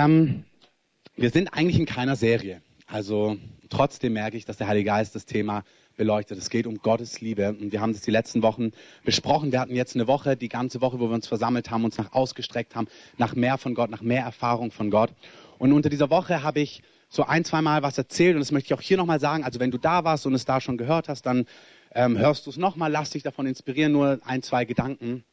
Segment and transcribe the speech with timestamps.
[0.00, 0.44] Ähm,
[1.14, 2.62] wir sind eigentlich in keiner Serie.
[2.86, 3.36] Also
[3.68, 5.62] trotzdem merke ich, dass der Heilige Geist das Thema
[5.96, 6.38] beleuchtet.
[6.38, 7.50] Es geht um Gottes Liebe.
[7.50, 8.72] Und wir haben das die letzten Wochen
[9.04, 9.52] besprochen.
[9.52, 12.12] Wir hatten jetzt eine Woche, die ganze Woche, wo wir uns versammelt haben, uns nach
[12.12, 15.10] ausgestreckt haben, nach mehr von Gott, nach mehr Erfahrung von Gott.
[15.58, 18.36] Und unter dieser Woche habe ich so ein, zwei Mal was erzählt.
[18.36, 19.44] Und das möchte ich auch hier nochmal sagen.
[19.44, 21.44] Also wenn du da warst und es da schon gehört hast, dann
[21.94, 25.24] ähm, hörst du es nochmal, lass dich davon inspirieren, nur ein, zwei Gedanken.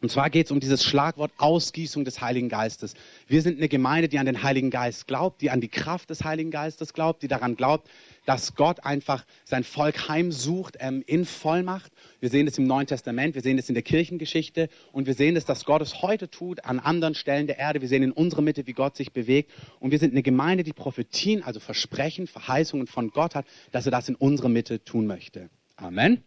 [0.00, 2.94] Und zwar geht es um dieses Schlagwort Ausgießung des Heiligen Geistes.
[3.26, 6.24] Wir sind eine Gemeinde, die an den Heiligen Geist glaubt, die an die Kraft des
[6.24, 7.88] Heiligen Geistes glaubt, die daran glaubt,
[8.26, 11.92] dass Gott einfach sein Volk heimsucht ähm, in Vollmacht.
[12.20, 15.36] Wir sehen es im Neuen Testament, wir sehen es in der Kirchengeschichte und wir sehen
[15.36, 17.80] es, dass Gott es heute tut an anderen Stellen der Erde.
[17.80, 19.52] Wir sehen in unserer Mitte, wie Gott sich bewegt.
[19.80, 23.92] Und wir sind eine Gemeinde, die Prophetien, also Versprechen, Verheißungen von Gott hat, dass er
[23.92, 25.50] das in unserer Mitte tun möchte.
[25.76, 26.22] Amen.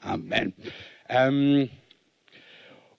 [0.00, 0.54] Amen.
[1.08, 1.70] Ähm,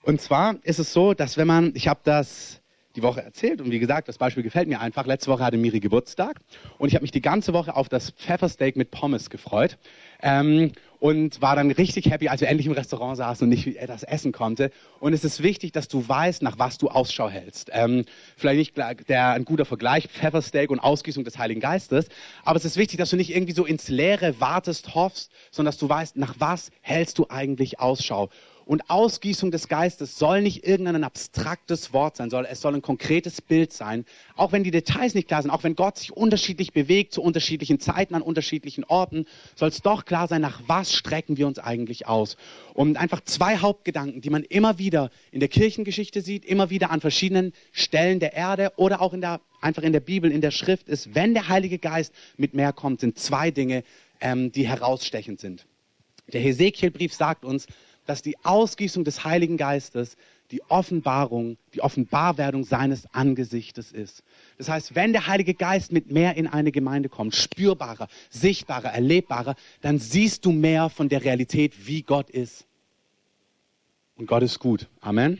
[0.04, 2.60] und zwar ist es so, dass wenn man, ich habe das
[2.96, 5.06] die Woche erzählt und wie gesagt, das Beispiel gefällt mir einfach.
[5.06, 6.40] Letzte Woche hatte Miri Geburtstag
[6.78, 9.78] und ich habe mich die ganze Woche auf das Pfeffersteak mit Pommes gefreut
[10.22, 14.02] ähm, und war dann richtig happy, als wir endlich im Restaurant saßen und nicht das
[14.02, 14.72] essen konnte.
[14.98, 17.70] Und es ist wichtig, dass du weißt, nach was du Ausschau hältst.
[17.72, 18.04] Ähm,
[18.36, 22.08] vielleicht nicht der, ein guter Vergleich, Pfeffersteak und Ausgießung des Heiligen Geistes,
[22.44, 25.78] aber es ist wichtig, dass du nicht irgendwie so ins Leere wartest, hoffst, sondern dass
[25.78, 28.30] du weißt, nach was hältst du eigentlich Ausschau.
[28.70, 33.42] Und Ausgießung des Geistes soll nicht irgendein abstraktes Wort sein, soll, es soll ein konkretes
[33.42, 34.04] Bild sein.
[34.36, 37.80] Auch wenn die Details nicht klar sind, auch wenn Gott sich unterschiedlich bewegt, zu unterschiedlichen
[37.80, 42.06] Zeiten, an unterschiedlichen Orten, soll es doch klar sein, nach was strecken wir uns eigentlich
[42.06, 42.36] aus.
[42.72, 47.00] Und einfach zwei Hauptgedanken, die man immer wieder in der Kirchengeschichte sieht, immer wieder an
[47.00, 50.88] verschiedenen Stellen der Erde oder auch in der, einfach in der Bibel, in der Schrift
[50.88, 53.82] ist, wenn der Heilige Geist mit mehr kommt, sind zwei Dinge,
[54.20, 55.66] ähm, die herausstechend sind.
[56.32, 57.66] Der Hesekielbrief sagt uns,
[58.06, 60.16] dass die Ausgießung des Heiligen Geistes
[60.50, 64.22] die Offenbarung, die Offenbarwerdung seines Angesichtes ist.
[64.58, 69.54] Das heißt, wenn der Heilige Geist mit mehr in eine Gemeinde kommt, spürbarer, sichtbarer, erlebbarer,
[69.80, 72.66] dann siehst du mehr von der Realität, wie Gott ist.
[74.16, 74.88] Und Gott ist gut.
[75.00, 75.38] Amen.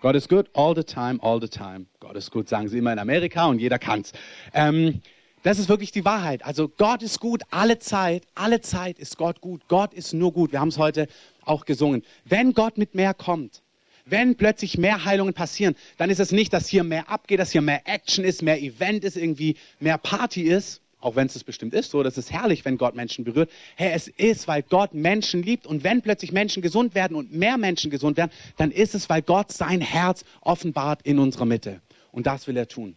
[0.00, 1.86] Gott ist gut all the time, all the time.
[2.00, 4.12] Gott ist gut, sagen sie immer in Amerika und jeder kann's.
[4.52, 5.00] Ähm,
[5.46, 6.44] das ist wirklich die Wahrheit.
[6.44, 8.24] Also Gott ist gut alle Zeit.
[8.34, 9.62] Alle Zeit ist Gott gut.
[9.68, 10.50] Gott ist nur gut.
[10.50, 11.06] Wir haben es heute
[11.44, 12.02] auch gesungen.
[12.24, 13.62] Wenn Gott mit mehr kommt,
[14.04, 17.60] wenn plötzlich mehr Heilungen passieren, dann ist es nicht, dass hier mehr abgeht, dass hier
[17.60, 20.80] mehr Action ist, mehr Event ist, irgendwie mehr Party ist.
[20.98, 23.50] Auch wenn es es bestimmt ist, so, das ist herrlich, wenn Gott Menschen berührt.
[23.76, 25.66] Hey, es ist, weil Gott Menschen liebt.
[25.66, 29.22] Und wenn plötzlich Menschen gesund werden und mehr Menschen gesund werden, dann ist es, weil
[29.22, 31.82] Gott sein Herz offenbart in unserer Mitte.
[32.10, 32.96] Und das will er tun.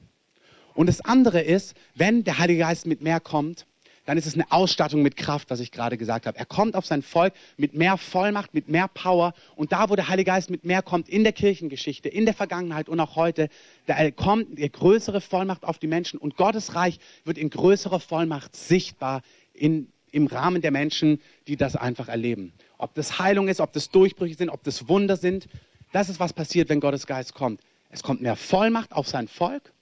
[0.79, 3.65] Und das andere ist, wenn der Heilige Geist mit mehr kommt,
[4.05, 6.37] dann ist es eine Ausstattung mit Kraft, was ich gerade gesagt habe.
[6.37, 9.33] Er kommt auf sein Volk mit mehr Vollmacht, mit mehr Power.
[9.57, 12.87] Und da, wo der Heilige Geist mit mehr kommt, in der Kirchengeschichte, in der Vergangenheit
[12.87, 13.49] und auch heute,
[13.87, 16.17] da kommt eine größere Vollmacht auf die Menschen.
[16.17, 19.21] Und Gottes Reich wird in größerer Vollmacht sichtbar
[19.53, 21.19] in, im Rahmen der Menschen,
[21.49, 22.53] die das einfach erleben.
[22.77, 25.49] Ob das Heilung ist, ob das Durchbrüche sind, ob das Wunder sind.
[25.91, 27.59] Das ist, was passiert, wenn Gottes Geist kommt.
[27.89, 29.73] Es kommt mehr Vollmacht auf sein Volk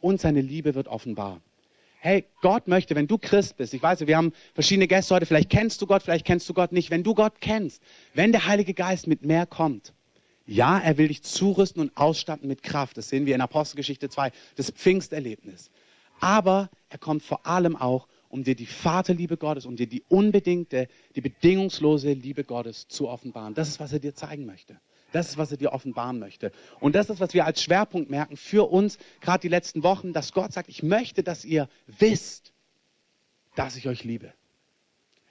[0.00, 1.40] und seine Liebe wird offenbar.
[2.00, 5.50] Hey, Gott möchte, wenn du Christ bist, ich weiß, wir haben verschiedene Gäste heute, vielleicht
[5.50, 6.90] kennst du Gott, vielleicht kennst du Gott nicht.
[6.90, 7.82] Wenn du Gott kennst,
[8.14, 9.92] wenn der Heilige Geist mit mehr kommt,
[10.46, 12.96] ja, er will dich zurüsten und ausstatten mit Kraft.
[12.96, 15.70] Das sehen wir in Apostelgeschichte 2, das Pfingsterlebnis.
[16.20, 20.88] Aber er kommt vor allem auch, um dir die Vaterliebe Gottes, um dir die unbedingte,
[21.16, 23.54] die bedingungslose Liebe Gottes zu offenbaren.
[23.54, 24.80] Das ist, was er dir zeigen möchte.
[25.12, 26.52] Das ist, was er dir offenbaren möchte.
[26.80, 30.32] Und das ist, was wir als Schwerpunkt merken für uns, gerade die letzten Wochen, dass
[30.32, 32.52] Gott sagt, ich möchte, dass ihr wisst,
[33.54, 34.32] dass ich euch liebe.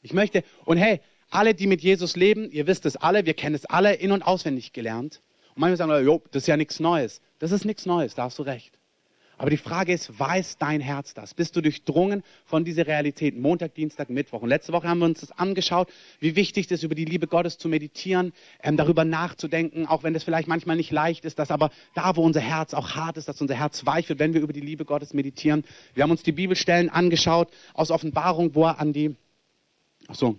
[0.02, 1.00] Ich möchte, und hey,
[1.30, 4.24] alle, die mit Jesus leben, ihr wisst es alle, wir kennen es alle in- und
[4.24, 5.22] auswendig gelernt.
[5.56, 7.22] Und manchmal sagen wir, jo, das ist ja nichts Neues.
[7.40, 8.77] Das ist nichts Neues, da hast du recht.
[9.38, 11.36] Aber die Frage ist, weiß dein Herz das?
[11.36, 13.38] Bist du durchdrungen von dieser Realität?
[13.38, 14.42] Montag, Dienstag, Mittwoch.
[14.42, 15.90] Und letzte Woche haben wir uns das angeschaut,
[16.20, 18.34] wie wichtig es ist, über die Liebe Gottes zu meditieren,
[18.64, 22.24] ähm, darüber nachzudenken, auch wenn das vielleicht manchmal nicht leicht ist, dass aber da, wo
[22.24, 24.86] unser Herz auch hart ist, dass unser Herz weich wird, wenn wir über die Liebe
[24.86, 25.63] Gottes meditieren.
[25.94, 29.16] Wir haben uns die Bibelstellen angeschaut aus Offenbarung, wo er an die,
[30.07, 30.36] ach so,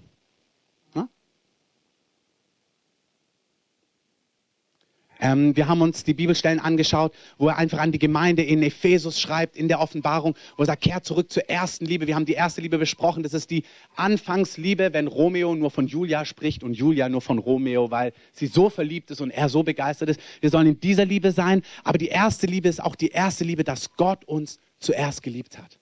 [5.20, 9.20] Ähm, wir haben uns die Bibelstellen angeschaut, wo er einfach an die Gemeinde in Ephesus
[9.20, 12.06] schreibt, in der Offenbarung, wo er sagt, kehrt zurück zur ersten Liebe.
[12.06, 13.22] Wir haben die erste Liebe besprochen.
[13.22, 13.64] Das ist die
[13.96, 18.70] Anfangsliebe, wenn Romeo nur von Julia spricht und Julia nur von Romeo, weil sie so
[18.70, 20.20] verliebt ist und er so begeistert ist.
[20.40, 21.62] Wir sollen in dieser Liebe sein.
[21.84, 25.78] Aber die erste Liebe ist auch die erste Liebe, dass Gott uns zuerst geliebt hat.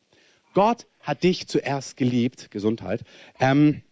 [0.54, 2.50] Gott hat dich zuerst geliebt.
[2.50, 3.02] Gesundheit.
[3.38, 3.82] Ähm,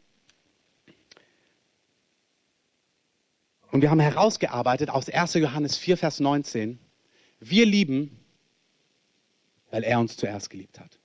[3.74, 5.34] Und wir haben herausgearbeitet aus 1.
[5.34, 6.78] Johannes 4, Vers 19,
[7.40, 8.20] wir lieben,
[9.72, 11.00] weil er uns zuerst geliebt hat.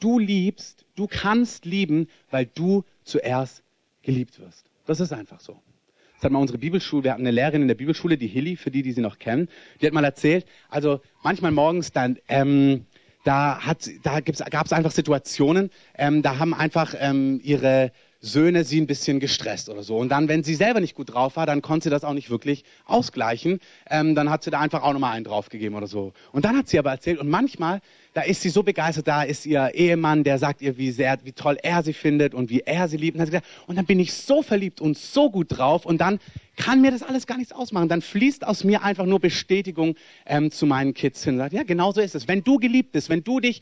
[0.00, 3.62] Du liebst, du kannst lieben, weil du zuerst
[4.00, 4.70] geliebt wirst.
[4.86, 5.60] Das ist einfach so.
[6.14, 8.70] Das hat mal unsere Bibelschule, wir hatten eine Lehrerin in der Bibelschule, die Hilly, für
[8.70, 9.50] die, die sie noch kennen,
[9.82, 12.86] die hat mal erzählt, also manchmal morgens dann, ähm,
[13.24, 13.60] da,
[14.02, 19.20] da gab es einfach Situationen, ähm, da haben einfach ähm, ihre Söhne sie ein bisschen
[19.20, 19.96] gestresst oder so.
[19.96, 22.30] Und dann, wenn sie selber nicht gut drauf war, dann konnte sie das auch nicht
[22.30, 23.60] wirklich ausgleichen.
[23.88, 26.12] Ähm, dann hat sie da einfach auch nochmal einen draufgegeben oder so.
[26.32, 27.80] Und dann hat sie aber erzählt, und manchmal,
[28.14, 31.32] da ist sie so begeistert, da ist ihr Ehemann, der sagt ihr, wie sehr, wie
[31.32, 33.14] toll er sie findet und wie er sie liebt.
[33.14, 36.18] Und, dann, gesagt, und dann bin ich so verliebt und so gut drauf und dann
[36.56, 37.88] kann mir das alles gar nichts ausmachen.
[37.88, 39.94] Dann fließt aus mir einfach nur Bestätigung
[40.26, 41.38] ähm, zu meinen Kids hin.
[41.38, 42.26] Sagt, ja, genau so ist es.
[42.26, 43.60] Wenn du geliebt bist, wenn du dich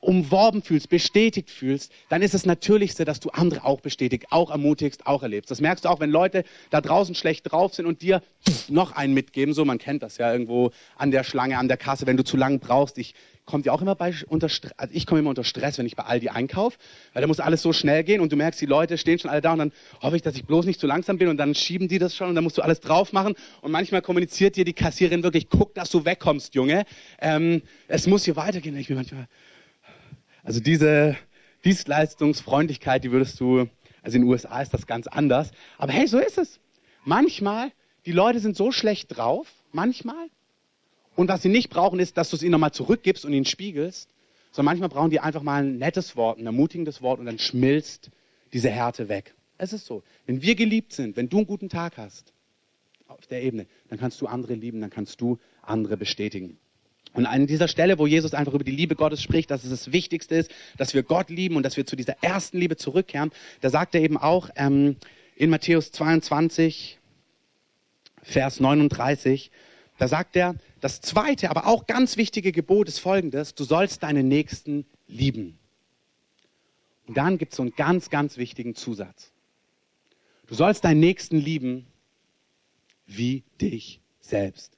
[0.00, 5.06] umworben fühlst, bestätigt fühlst, dann ist das Natürlichste, dass du andere auch bestätigst, auch ermutigst,
[5.06, 5.50] auch erlebst.
[5.50, 8.22] Das merkst du auch, wenn Leute da draußen schlecht drauf sind und dir
[8.68, 9.54] noch einen mitgeben.
[9.54, 12.36] So, man kennt das ja irgendwo an der Schlange, an der Kasse, wenn du zu
[12.36, 12.98] lang brauchst.
[12.98, 13.14] Ich
[13.48, 16.04] komme ja auch immer bei unter also ich komme immer unter Stress, wenn ich bei
[16.04, 16.76] Aldi einkaufe,
[17.14, 19.40] weil da muss alles so schnell gehen und du merkst, die Leute stehen schon alle
[19.40, 19.72] da und dann
[20.02, 22.28] hoffe ich, dass ich bloß nicht zu langsam bin und dann schieben die das schon
[22.28, 25.74] und dann musst du alles drauf machen und manchmal kommuniziert dir die Kassiererin wirklich, guck,
[25.74, 26.84] dass du wegkommst, Junge.
[27.20, 28.76] Ähm, es muss hier weitergehen.
[28.76, 29.26] Ich bin manchmal
[30.48, 31.14] also diese
[31.66, 33.68] Dienstleistungsfreundlichkeit, die würdest du,
[34.00, 35.50] also in den USA ist das ganz anders.
[35.76, 36.58] Aber hey, so ist es.
[37.04, 37.70] Manchmal,
[38.06, 40.30] die Leute sind so schlecht drauf, manchmal.
[41.16, 44.08] Und was sie nicht brauchen, ist, dass du es ihnen nochmal zurückgibst und ihnen spiegelst,
[44.50, 48.10] sondern manchmal brauchen die einfach mal ein nettes Wort, ein ermutigendes Wort und dann schmilzt
[48.54, 49.34] diese Härte weg.
[49.58, 50.02] Es ist so.
[50.24, 52.32] Wenn wir geliebt sind, wenn du einen guten Tag hast
[53.06, 56.56] auf der Ebene, dann kannst du andere lieben, dann kannst du andere bestätigen.
[57.18, 59.90] Und an dieser Stelle, wo Jesus einfach über die Liebe Gottes spricht, dass es das
[59.90, 63.70] Wichtigste ist, dass wir Gott lieben und dass wir zu dieser ersten Liebe zurückkehren, da
[63.70, 64.94] sagt er eben auch ähm,
[65.34, 67.00] in Matthäus 22,
[68.22, 69.50] Vers 39,
[69.98, 74.28] da sagt er, das zweite, aber auch ganz wichtige Gebot ist folgendes, du sollst deinen
[74.28, 75.58] Nächsten lieben.
[77.08, 79.32] Und dann gibt es so einen ganz, ganz wichtigen Zusatz.
[80.46, 81.88] Du sollst deinen Nächsten lieben
[83.06, 84.77] wie dich selbst.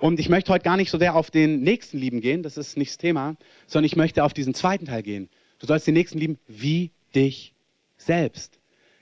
[0.00, 2.78] Und ich möchte heute gar nicht so sehr auf den nächsten Lieben gehen, das ist
[2.78, 3.36] nicht das Thema,
[3.66, 5.28] sondern ich möchte auf diesen zweiten Teil gehen.
[5.58, 7.52] Du sollst den nächsten lieben wie dich
[7.98, 8.58] selbst.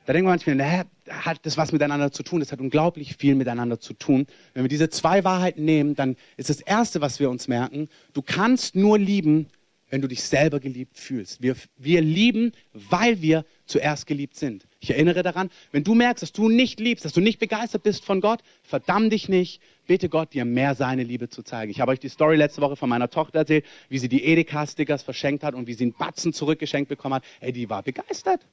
[0.07, 2.41] Da denken wir manchmal, naja, hat das was miteinander zu tun?
[2.41, 4.27] Das hat unglaublich viel miteinander zu tun.
[4.55, 8.23] Wenn wir diese zwei Wahrheiten nehmen, dann ist das Erste, was wir uns merken, du
[8.23, 9.47] kannst nur lieben,
[9.91, 11.41] wenn du dich selber geliebt fühlst.
[11.43, 14.67] Wir, wir lieben, weil wir zuerst geliebt sind.
[14.81, 18.05] Ich erinnere daran, wenn du merkst, dass du nicht liebst, dass du nicht begeistert bist
[18.05, 21.71] von Gott, verdamm dich nicht, bitte Gott, dir mehr seine Liebe zu zeigen.
[21.71, 25.03] Ich habe euch die Story letzte Woche von meiner Tochter erzählt, wie sie die Edeka-Stickers
[25.03, 27.25] verschenkt hat und wie sie einen Batzen zurückgeschenkt bekommen hat.
[27.41, 28.47] Ey, die war begeistert.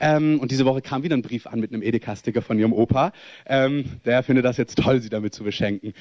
[0.00, 3.12] Ähm, und diese Woche kam wieder ein Brief an mit einem Edeka-Sticker von ihrem Opa.
[3.46, 5.92] Ähm, der findet das jetzt toll, sie damit zu beschenken.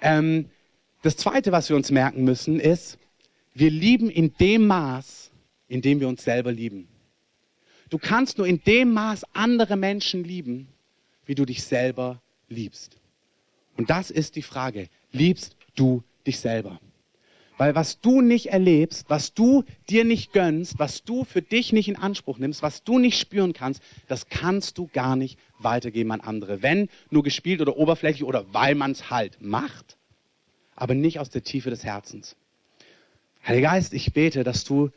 [0.00, 0.48] Ähm,
[1.02, 2.98] das Zweite, was wir uns merken müssen, ist,
[3.52, 5.32] wir lieben in dem Maß,
[5.68, 6.88] in dem wir uns selber lieben.
[7.90, 10.68] Du kannst nur in dem Maß andere Menschen lieben,
[11.26, 12.96] wie du dich selber liebst.
[13.76, 14.88] Und das ist die Frage.
[15.12, 16.80] Liebst du dich selber?
[17.56, 21.88] Weil was du nicht erlebst, was du dir nicht gönnst, was du für dich nicht
[21.88, 26.20] in Anspruch nimmst, was du nicht spüren kannst, das kannst du gar nicht weitergeben an
[26.20, 26.62] andere.
[26.62, 29.96] Wenn nur gespielt oder oberflächlich oder weil man es halt macht,
[30.74, 32.34] aber nicht aus der Tiefe des Herzens.
[33.46, 34.90] Heiliger Geist, ich bete, dass du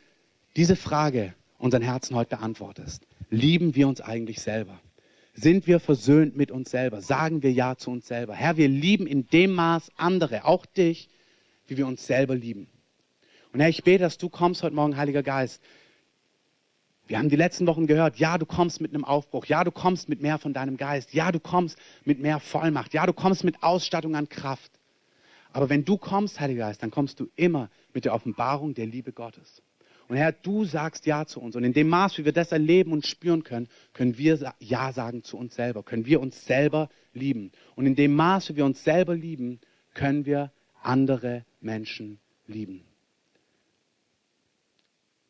[0.56, 3.06] diese Frage unseren Herzen heute beantwortest.
[3.30, 4.80] Lieben wir uns eigentlich selber?
[5.34, 7.00] Sind wir versöhnt mit uns selber?
[7.00, 8.34] Sagen wir Ja zu uns selber?
[8.34, 11.08] Herr, wir lieben in dem Maß andere, auch dich,
[11.66, 12.68] wie wir uns selber lieben.
[13.52, 15.62] Und Herr, ich bete, dass du kommst heute Morgen, Heiliger Geist.
[17.06, 20.08] Wir haben die letzten Wochen gehört, ja, du kommst mit einem Aufbruch, ja, du kommst
[20.08, 23.62] mit mehr von deinem Geist, ja, du kommst mit mehr Vollmacht, ja, du kommst mit
[23.62, 24.72] Ausstattung an Kraft.
[25.52, 29.12] Aber wenn du kommst, Heiliger Geist, dann kommst du immer mit der Offenbarung der Liebe
[29.12, 29.62] Gottes.
[30.08, 31.54] Und Herr, du sagst Ja zu uns.
[31.54, 35.22] Und in dem Maß, wie wir das erleben und spüren können, können wir Ja sagen
[35.22, 37.52] zu uns selber, können wir uns selber lieben.
[37.76, 39.60] Und in dem Maß, wie wir uns selber lieben,
[39.92, 40.50] können wir
[40.82, 42.84] andere Menschen lieben.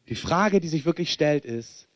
[0.09, 1.89] Die Frage, die sich wirklich stellt, ist,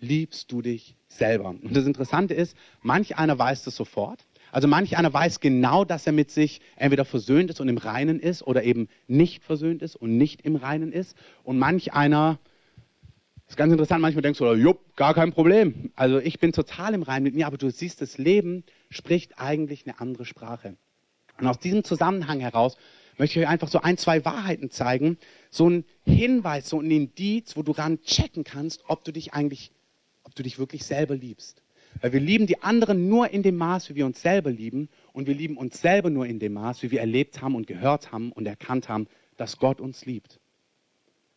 [0.00, 1.50] liebst du dich selber?
[1.50, 4.24] Und das Interessante ist, manch einer weiß das sofort.
[4.52, 8.20] Also manch einer weiß genau, dass er mit sich entweder versöhnt ist und im Reinen
[8.20, 11.16] ist oder eben nicht versöhnt ist und nicht im Reinen ist.
[11.42, 12.38] Und manch einer,
[13.46, 15.90] das ist ganz interessant, manchmal denkst du, jupp, gar kein Problem.
[15.96, 19.86] Also ich bin total im Reinen mit mir, aber du siehst, das Leben spricht eigentlich
[19.86, 20.76] eine andere Sprache.
[21.38, 22.76] Und aus diesem Zusammenhang heraus
[23.16, 25.16] möchte ich euch einfach so ein, zwei Wahrheiten zeigen,
[25.48, 29.72] so ein Hinweis, so ein Indiz, wo du ran checken kannst, ob du dich eigentlich,
[30.24, 31.61] ob du dich wirklich selber liebst.
[32.00, 34.88] Weil wir lieben die anderen nur in dem Maß, wie wir uns selber lieben.
[35.12, 38.12] Und wir lieben uns selber nur in dem Maß, wie wir erlebt haben und gehört
[38.12, 39.06] haben und erkannt haben,
[39.36, 40.40] dass Gott uns liebt.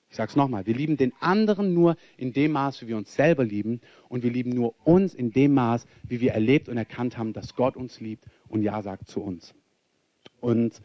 [0.09, 3.13] Ich sage es nochmal, wir lieben den anderen nur in dem Maß, wie wir uns
[3.13, 7.17] selber lieben und wir lieben nur uns in dem Maß, wie wir erlebt und erkannt
[7.17, 9.53] haben, dass Gott uns liebt und Ja sagt zu uns.
[10.39, 10.79] Und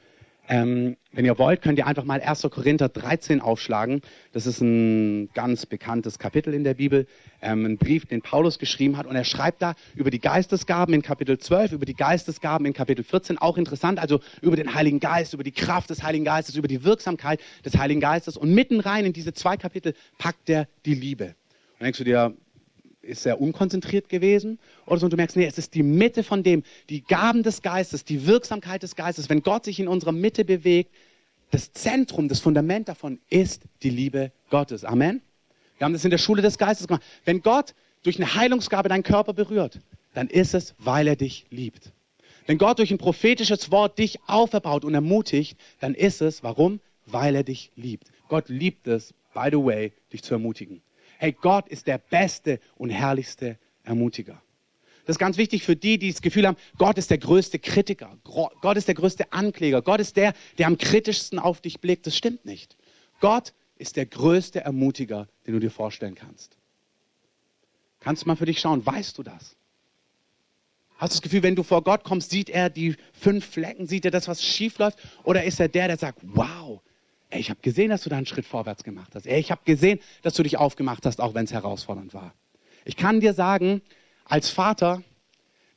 [0.51, 2.43] ähm, wenn ihr wollt, könnt ihr einfach mal 1.
[2.51, 4.03] Korinther 13 aufschlagen.
[4.33, 7.07] Das ist ein ganz bekanntes Kapitel in der Bibel,
[7.41, 9.07] ähm, ein Brief, den Paulus geschrieben hat.
[9.07, 13.05] Und er schreibt da über die Geistesgaben in Kapitel 12, über die Geistesgaben in Kapitel
[13.05, 16.67] 14, auch interessant, also über den Heiligen Geist, über die Kraft des Heiligen Geistes, über
[16.67, 18.37] die Wirksamkeit des Heiligen Geistes.
[18.37, 21.37] Und mitten rein in diese zwei Kapitel packt er die Liebe.
[21.79, 22.35] Und denkst du dir,
[23.11, 26.43] ist sehr unkonzentriert gewesen oder so und du merkst, nee, es ist die Mitte von
[26.43, 30.45] dem, die Gaben des Geistes, die Wirksamkeit des Geistes, wenn Gott sich in unserer Mitte
[30.45, 30.95] bewegt,
[31.51, 34.85] das Zentrum, das Fundament davon ist die Liebe Gottes.
[34.85, 35.21] Amen.
[35.79, 37.03] Wir haben das in der Schule des Geistes gemacht.
[37.25, 39.81] Wenn Gott durch eine Heilungsgabe deinen Körper berührt,
[40.15, 41.93] dann ist es, weil er dich liebt.
[42.47, 46.81] Wenn Gott durch ein prophetisches Wort dich auferbaut und ermutigt, dann ist es, warum?
[47.07, 48.09] Weil er dich liebt.
[48.29, 50.83] Gott liebt es, by the way, dich zu ermutigen
[51.21, 54.41] hey, Gott ist der beste und herrlichste Ermutiger.
[55.05, 58.17] Das ist ganz wichtig für die, die das Gefühl haben, Gott ist der größte Kritiker,
[58.25, 62.07] Gott ist der größte Ankläger, Gott ist der, der am kritischsten auf dich blickt.
[62.07, 62.79] Das stimmt nicht.
[63.21, 66.57] Gott ist der größte Ermutiger, den du dir vorstellen kannst.
[67.99, 69.57] Kannst du mal für dich schauen, weißt du das?
[70.97, 74.07] Hast du das Gefühl, wenn du vor Gott kommst, sieht er die fünf Flecken, sieht
[74.07, 74.99] er das, was schief läuft?
[75.25, 76.81] Oder ist er der, der sagt, wow,
[77.31, 79.27] Ey, ich habe gesehen, dass du da einen Schritt vorwärts gemacht hast.
[79.27, 82.35] Ey, ich habe gesehen, dass du dich aufgemacht hast, auch wenn es herausfordernd war.
[82.85, 83.83] Ich kann dir sagen,
[84.25, 85.03] als Vater,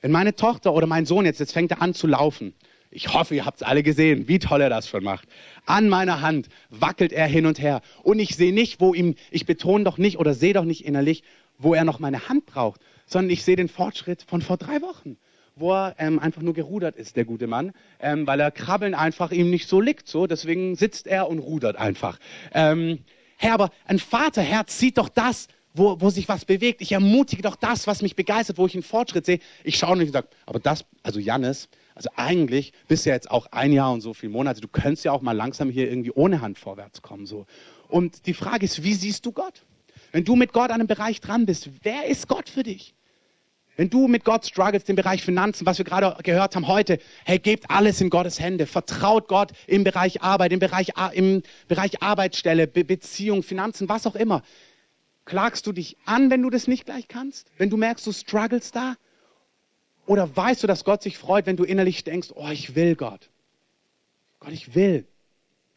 [0.02, 2.56] wenn meine Tochter oder mein Sohn jetzt, jetzt fängt er an zu laufen.
[2.90, 5.28] Ich hoffe, ihr habt es alle gesehen, wie toll er das schon macht.
[5.66, 7.82] An meiner Hand wackelt er hin und her.
[8.02, 11.24] Und ich sehe nicht, wo ihm, ich betone doch nicht oder sehe doch nicht innerlich,
[11.60, 15.18] wo er noch meine Hand braucht, sondern ich sehe den Fortschritt von vor drei Wochen
[15.56, 19.32] wo er ähm, einfach nur gerudert ist, der gute Mann, ähm, weil er Krabbeln einfach
[19.32, 20.08] ihm nicht so liegt.
[20.08, 22.20] So, deswegen sitzt er und rudert einfach.
[22.54, 23.00] Ähm,
[23.38, 26.82] Herr, aber ein Vaterherz sieht doch das, wo, wo sich was bewegt.
[26.82, 29.40] Ich ermutige doch das, was mich begeistert, wo ich einen Fortschritt sehe.
[29.64, 33.30] Ich schaue nicht und sage, aber das, also Jannis, also eigentlich bist du ja jetzt
[33.30, 36.12] auch ein Jahr und so viele Monate, du könntest ja auch mal langsam hier irgendwie
[36.12, 37.26] ohne Hand vorwärts kommen.
[37.26, 37.46] So.
[37.88, 39.66] Und die Frage ist, wie siehst du Gott?
[40.12, 42.94] Wenn du mit Gott an einem Bereich dran bist, wer ist Gott für dich?
[43.76, 47.40] Wenn du mit Gott struggles, im Bereich Finanzen, was wir gerade gehört haben heute, hey,
[47.40, 48.68] gebt alles in Gottes Hände.
[48.68, 54.16] Vertraut Gott im Bereich Arbeit, im Bereich, im Bereich Arbeitsstelle, Be Beziehung, Finanzen, was auch
[54.16, 54.44] immer.
[55.26, 57.50] Klagst du dich an, wenn du das nicht gleich kannst?
[57.58, 58.96] Wenn du merkst, du struggles da?
[60.06, 63.30] Oder weißt du, dass Gott sich freut, wenn du innerlich denkst, oh, ich will Gott.
[64.40, 65.08] Gott, ich will.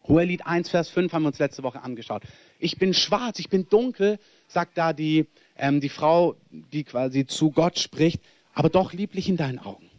[0.08, 2.22] Hohelied 1, Vers 5 haben wir uns letzte Woche angeschaut.
[2.58, 5.26] Ich bin schwarz, ich bin dunkel, sagt da die,
[5.58, 8.20] ähm, die Frau, die quasi zu Gott spricht,
[8.54, 9.90] aber doch lieblich in deinen Augen.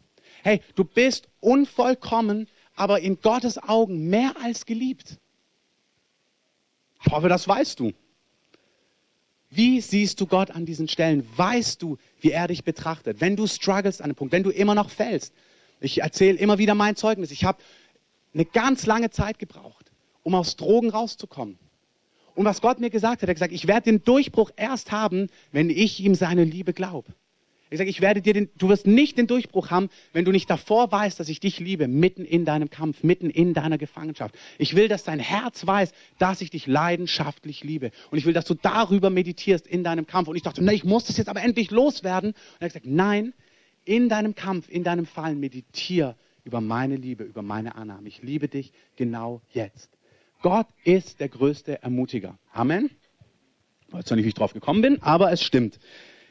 [0.44, 5.18] Hey, du bist unvollkommen, aber in Gottes Augen mehr als geliebt.
[7.04, 7.94] Ich hoffe, das weißt du.
[9.50, 11.28] Wie siehst du Gott an diesen Stellen?
[11.36, 13.22] Weißt du, wie er dich betrachtet?
[13.22, 15.34] Wenn du struggles an einem Punkt, wenn du immer noch fällst.
[15.80, 17.32] Ich erzähle immer wieder mein Zeugnis.
[17.32, 17.60] Ich habe
[18.34, 19.92] eine ganz lange Zeit gebraucht,
[20.24, 21.58] um aus Drogen rauszukommen.
[22.38, 25.28] Und was Gott mir gesagt hat, er hat gesagt, ich werde den Durchbruch erst haben,
[25.52, 27.12] wenn ich ihm seine Liebe glaube.
[27.72, 30.48] Ich sage, ich werde dir den, du wirst nicht den Durchbruch haben, wenn du nicht
[30.48, 34.36] davor weißt, dass ich dich liebe, mitten in deinem Kampf, mitten in deiner Gefangenschaft.
[34.60, 37.90] Ich will, dass dein Herz weiß, dass ich dich leidenschaftlich liebe.
[38.12, 40.28] Und ich will, dass du darüber meditierst in deinem Kampf.
[40.28, 42.34] Und ich dachte, na, ich muss das jetzt aber endlich loswerden.
[42.34, 43.34] Und er hat gesagt, nein,
[43.84, 48.08] in deinem Kampf, in deinem Fallen, meditier über meine Liebe, über meine Annahme.
[48.08, 49.97] Ich liebe dich genau jetzt.
[50.48, 52.40] Gott ist der größte Ermutiger.
[52.54, 52.90] Amen.
[53.86, 55.78] Ich weiß zwar nicht, wie ich drauf gekommen bin, aber es stimmt.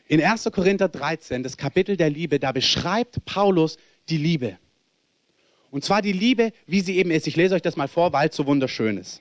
[0.08, 0.44] In 1.
[0.54, 3.76] Korinther 13, das Kapitel der Liebe, da beschreibt Paulus
[4.08, 4.58] die Liebe.
[5.70, 7.26] Und zwar die Liebe, wie sie eben ist.
[7.26, 9.20] Ich lese euch das mal vor, weil es so wunderschön ist.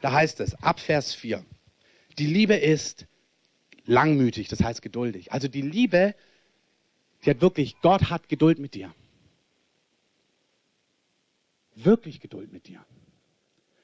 [0.00, 1.44] Da heißt es, ab Vers 4,
[2.16, 3.06] die Liebe ist
[3.84, 5.32] langmütig, das heißt geduldig.
[5.32, 6.14] Also die Liebe,
[7.24, 8.94] die hat wirklich, Gott hat Geduld mit dir.
[11.74, 12.86] Wirklich Geduld mit dir.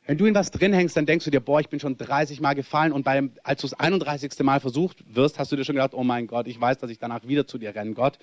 [0.04, 2.40] Wenn du in was drin hängst, dann denkst du dir, boah, ich bin schon 30
[2.40, 4.37] Mal gefallen und beim, als du das 31.
[4.40, 6.99] Mal versucht wirst, hast du dir schon gedacht, oh mein Gott, ich weiß, dass ich
[6.99, 7.92] danach wieder zu dir renne.
[7.92, 8.18] Gott,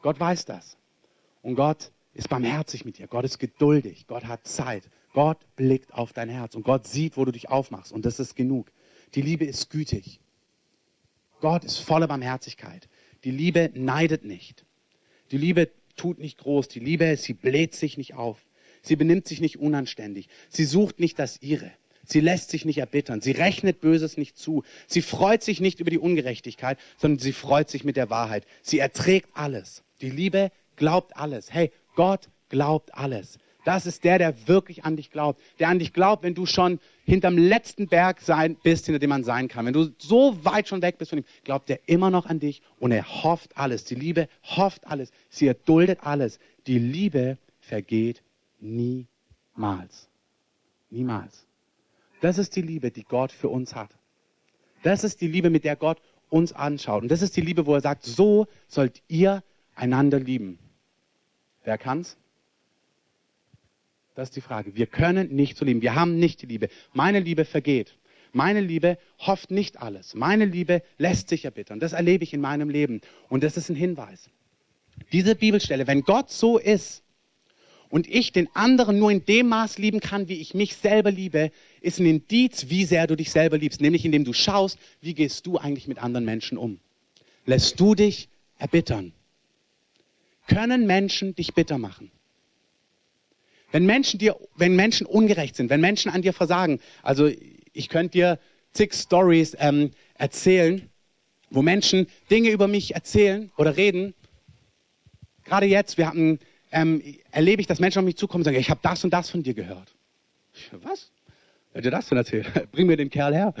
[0.00, 0.76] Gott weiß das.
[1.42, 3.08] Und Gott ist barmherzig mit dir.
[3.08, 4.06] Gott ist geduldig.
[4.06, 4.88] Gott hat Zeit.
[5.12, 7.92] Gott blickt auf dein Herz und Gott sieht, wo du dich aufmachst.
[7.92, 8.70] Und das ist genug.
[9.14, 10.20] Die Liebe ist gütig.
[11.40, 12.88] Gott ist voller Barmherzigkeit.
[13.24, 14.64] Die Liebe neidet nicht.
[15.30, 16.68] Die Liebe tut nicht groß.
[16.68, 18.44] Die Liebe, sie bläht sich nicht auf.
[18.82, 20.28] Sie benimmt sich nicht unanständig.
[20.48, 21.70] Sie sucht nicht das ihre.
[22.04, 23.20] Sie lässt sich nicht erbittern.
[23.20, 24.64] Sie rechnet Böses nicht zu.
[24.86, 28.46] Sie freut sich nicht über die Ungerechtigkeit, sondern sie freut sich mit der Wahrheit.
[28.62, 29.82] Sie erträgt alles.
[30.00, 31.52] Die Liebe glaubt alles.
[31.52, 33.38] Hey, Gott glaubt alles.
[33.64, 35.42] Das ist der, der wirklich an dich glaubt.
[35.58, 39.24] Der an dich glaubt, wenn du schon hinterm letzten Berg sein bist, hinter dem man
[39.24, 39.66] sein kann.
[39.66, 42.62] Wenn du so weit schon weg bist von ihm, glaubt er immer noch an dich
[42.78, 43.84] und er hofft alles.
[43.84, 45.10] Die Liebe hofft alles.
[45.28, 46.38] Sie erduldet alles.
[46.66, 48.22] Die Liebe vergeht
[48.60, 50.08] niemals.
[50.90, 51.46] Niemals.
[52.20, 53.90] Das ist die Liebe, die Gott für uns hat.
[54.82, 56.00] Das ist die Liebe, mit der Gott
[56.30, 57.02] uns anschaut.
[57.02, 59.42] Und das ist die Liebe, wo er sagt, so sollt ihr
[59.74, 60.58] einander lieben.
[61.64, 62.16] Wer kann's?
[64.14, 64.74] Das ist die Frage.
[64.74, 65.80] Wir können nicht so lieben.
[65.80, 66.68] Wir haben nicht die Liebe.
[66.92, 67.96] Meine Liebe vergeht.
[68.32, 70.14] Meine Liebe hofft nicht alles.
[70.14, 71.80] Meine Liebe lässt sich erbittern.
[71.80, 73.00] Das erlebe ich in meinem Leben.
[73.28, 74.28] Und das ist ein Hinweis.
[75.12, 77.04] Diese Bibelstelle, wenn Gott so ist
[77.90, 81.50] und ich den anderen nur in dem Maß lieben kann, wie ich mich selber liebe,
[81.80, 83.80] ist ein Indiz, wie sehr du dich selber liebst.
[83.80, 86.80] Nämlich indem du schaust, wie gehst du eigentlich mit anderen Menschen um.
[87.46, 88.28] Lässt du dich
[88.58, 89.12] erbittern?
[90.48, 92.10] Können Menschen dich bitter machen?
[93.70, 97.30] Wenn Menschen dir, wenn Menschen ungerecht sind, wenn Menschen an dir versagen, also
[97.72, 98.38] ich könnte dir
[98.72, 100.88] zig Stories ähm, erzählen,
[101.50, 104.14] wo Menschen Dinge über mich erzählen oder reden.
[105.44, 106.38] Gerade jetzt, wir hatten,
[106.72, 109.30] ähm, erlebe ich, dass Menschen auf mich zukommen und sagen, ich habe das und das
[109.30, 109.94] von dir gehört.
[110.72, 111.10] Was?
[111.72, 112.46] Wer hat dir das denn erzählt?
[112.72, 113.54] Bring mir den Kerl her.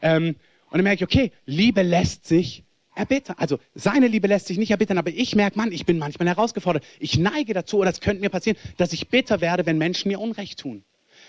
[0.00, 0.36] Ähm,
[0.70, 2.64] und dann merke ich, okay, Liebe lässt sich
[2.94, 3.36] erbittern.
[3.38, 6.84] Also seine Liebe lässt sich nicht erbittern, aber ich merke, Mann, ich bin manchmal herausgefordert.
[6.98, 10.20] Ich neige dazu, oder es könnte mir passieren, dass ich bitter werde, wenn Menschen mir
[10.20, 10.84] Unrecht tun.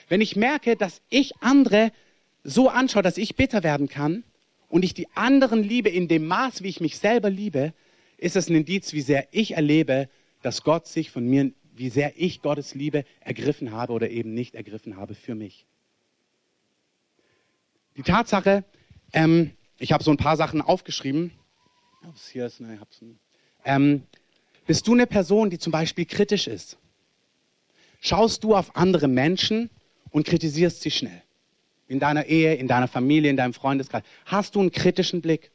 [0.09, 1.91] Wenn ich merke, dass ich andere
[2.43, 4.23] so anschaue, dass ich bitter werden kann
[4.67, 7.73] und ich die anderen liebe in dem Maß, wie ich mich selber liebe,
[8.17, 10.09] ist es ein Indiz, wie sehr ich erlebe,
[10.43, 14.53] dass Gott sich von mir, wie sehr ich Gottes Liebe ergriffen habe oder eben nicht
[14.53, 15.65] ergriffen habe für mich.
[17.97, 18.63] Die Tatsache,
[19.13, 21.31] ähm, ich habe so ein paar Sachen aufgeschrieben,
[22.07, 23.19] ob es hier ist, ich hab's nicht.
[23.65, 24.03] Ähm,
[24.67, 26.77] bist du eine Person, die zum Beispiel kritisch ist?
[28.01, 29.69] Schaust du auf andere Menschen
[30.09, 31.21] und kritisierst sie schnell?
[31.87, 34.03] In deiner Ehe, in deiner Familie, in deinem Freundeskreis.
[34.25, 35.51] Hast du einen kritischen Blick?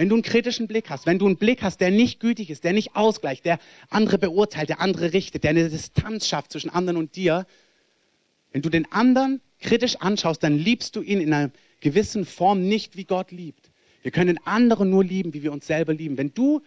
[0.00, 2.64] Wenn du einen kritischen Blick hast, wenn du einen Blick hast, der nicht gütig ist,
[2.64, 3.58] der nicht ausgleicht, der
[3.90, 7.46] andere beurteilt, der andere richtet, der eine Distanz schafft zwischen anderen und dir,
[8.50, 12.96] wenn du den anderen kritisch anschaust, dann liebst du ihn in einer gewissen Form nicht,
[12.96, 13.70] wie Gott liebt.
[14.00, 16.16] Wir können andere nur lieben, wie wir uns selber lieben.
[16.16, 16.62] Wenn du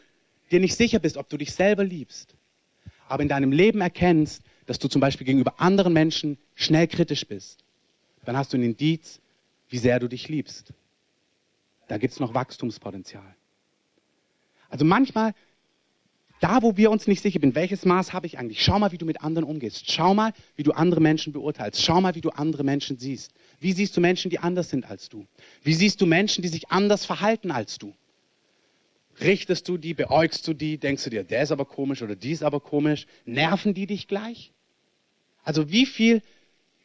[0.52, 2.36] dir nicht sicher bist, ob du dich selber liebst,
[3.10, 7.64] aber in deinem Leben erkennst, dass du zum Beispiel gegenüber anderen Menschen schnell kritisch bist,
[8.26, 9.20] dann hast du ein Indiz,
[9.70, 10.72] wie sehr du dich liebst.
[11.94, 13.36] Da gibt es noch Wachstumspotenzial.
[14.68, 15.36] Also manchmal
[16.40, 18.64] da, wo wir uns nicht sicher sind, welches Maß habe ich eigentlich?
[18.64, 19.92] Schau mal, wie du mit anderen umgehst.
[19.92, 21.84] Schau mal, wie du andere Menschen beurteilst.
[21.84, 23.32] Schau mal, wie du andere Menschen siehst.
[23.60, 25.28] Wie siehst du Menschen, die anders sind als du?
[25.62, 27.94] Wie siehst du Menschen, die sich anders verhalten als du?
[29.22, 32.32] Richtest du die, beäugst du die, denkst du dir, der ist aber komisch oder die
[32.32, 33.06] ist aber komisch?
[33.26, 34.52] Nerven die dich gleich?
[35.44, 36.24] Also wie viel,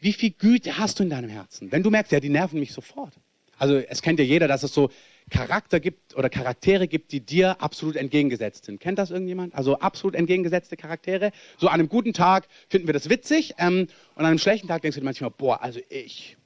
[0.01, 1.73] wie viel Güte hast du in deinem Herzen?
[1.73, 3.15] Wenn du merkst, ja, die nerven mich sofort.
[3.59, 4.91] Also es kennt ja jeder, dass es so
[5.31, 8.81] Charakter gibt oder Charaktere gibt, die dir absolut entgegengesetzt sind.
[8.81, 9.55] Kennt das irgendjemand?
[9.55, 11.33] Also absolut entgegengesetzte Charaktere.
[11.59, 14.83] So an einem guten Tag finden wir das witzig ähm, und an einem schlechten Tag
[14.83, 16.37] denkst du dir manchmal, boah, also ich,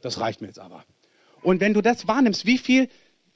[0.00, 0.84] das reicht mir jetzt aber.
[1.42, 2.88] Und wenn du das wahrnimmst, wie viel,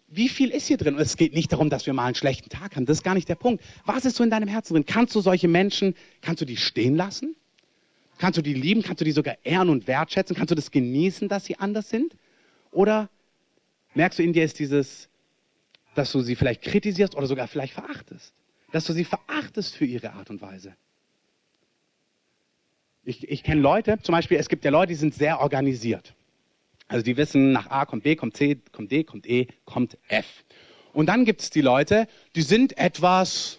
[0.08, 0.94] wie viel ist hier drin?
[0.94, 2.87] Und es geht nicht darum, dass wir mal einen schlechten Tag haben.
[2.87, 3.64] Das ist gar nicht der Punkt.
[3.84, 4.87] Was ist so in deinem Herzen drin?
[4.87, 7.34] Kannst du solche Menschen, kannst du die stehen lassen?
[8.18, 8.82] Kannst du die lieben?
[8.82, 10.37] Kannst du die sogar ehren und wertschätzen?
[10.37, 12.14] Kannst du das genießen, dass sie anders sind?
[12.74, 13.08] Oder
[13.94, 15.08] merkst du in dir ist dieses,
[15.94, 18.34] dass du sie vielleicht kritisierst oder sogar vielleicht verachtest.
[18.72, 20.74] Dass du sie verachtest für ihre Art und Weise.
[23.04, 26.14] Ich, ich kenne Leute, zum Beispiel, es gibt ja Leute, die sind sehr organisiert.
[26.88, 30.26] Also die wissen, nach A kommt B, kommt C, kommt D, kommt E, kommt F.
[30.92, 33.58] Und dann gibt es die Leute, die sind etwas,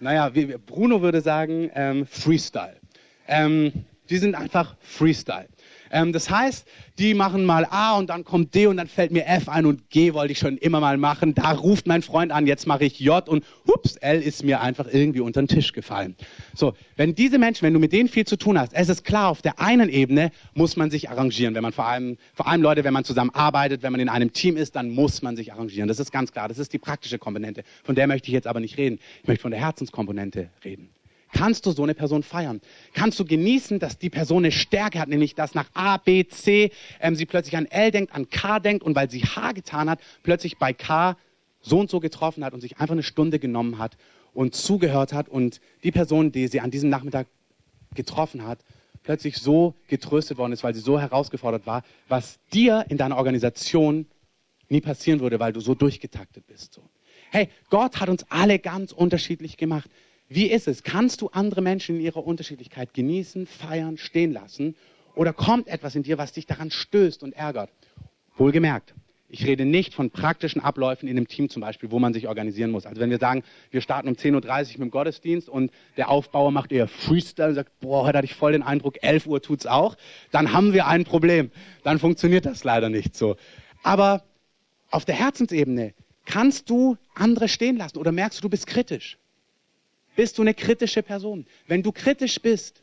[0.00, 2.80] naja, wie Bruno würde sagen, ähm, Freestyle.
[3.28, 5.48] Ähm, die sind einfach Freestyle.
[5.90, 6.66] Ähm, das heißt,
[6.98, 9.90] die machen mal A und dann kommt D und dann fällt mir F ein und
[9.90, 11.34] G wollte ich schon immer mal machen.
[11.34, 14.86] Da ruft mein Freund an, jetzt mache ich J und hups, L ist mir einfach
[14.90, 16.16] irgendwie unter den Tisch gefallen.
[16.54, 19.28] So, wenn diese Menschen, wenn du mit denen viel zu tun hast, es ist klar,
[19.28, 21.54] auf der einen Ebene muss man sich arrangieren.
[21.54, 24.32] Wenn man vor allem, vor allem Leute, wenn man zusammen arbeitet, wenn man in einem
[24.32, 25.88] Team ist, dann muss man sich arrangieren.
[25.88, 26.48] Das ist ganz klar.
[26.48, 27.62] Das ist die praktische Komponente.
[27.84, 28.98] Von der möchte ich jetzt aber nicht reden.
[29.22, 30.90] Ich möchte von der Herzenskomponente reden
[31.32, 32.60] kannst du so eine Person feiern.
[32.94, 36.70] Kannst du genießen, dass die Person eine Stärke hat, nämlich dass nach A, B, C
[37.00, 40.00] ähm, sie plötzlich an L denkt, an K denkt und weil sie H getan hat,
[40.22, 41.16] plötzlich bei K
[41.60, 43.96] so und so getroffen hat und sich einfach eine Stunde genommen hat
[44.32, 47.26] und zugehört hat und die Person, die sie an diesem Nachmittag
[47.94, 48.60] getroffen hat,
[49.02, 54.06] plötzlich so getröstet worden ist, weil sie so herausgefordert war, was dir in deiner Organisation
[54.68, 56.74] nie passieren würde, weil du so durchgetaktet bist.
[56.74, 56.82] So.
[57.30, 59.90] Hey, Gott hat uns alle ganz unterschiedlich gemacht.
[60.28, 60.82] Wie ist es?
[60.82, 64.74] Kannst du andere Menschen in ihrer Unterschiedlichkeit genießen, feiern, stehen lassen?
[65.14, 67.70] Oder kommt etwas in dir, was dich daran stößt und ärgert?
[68.36, 68.92] Wohlgemerkt,
[69.28, 72.70] ich rede nicht von praktischen Abläufen in einem Team zum Beispiel, wo man sich organisieren
[72.70, 72.86] muss.
[72.86, 76.50] Also wenn wir sagen, wir starten um 10.30 Uhr mit dem Gottesdienst und der Aufbauer
[76.50, 79.66] macht eher Freestyle und sagt, boah, heute hatte ich voll den Eindruck, 11 Uhr tut's
[79.66, 79.96] auch,
[80.32, 81.50] dann haben wir ein Problem.
[81.84, 83.36] Dann funktioniert das leider nicht so.
[83.84, 84.24] Aber
[84.90, 89.18] auf der Herzensebene kannst du andere stehen lassen oder merkst du, du bist kritisch?
[90.16, 91.46] Bist du eine kritische Person?
[91.66, 92.82] Wenn du kritisch bist,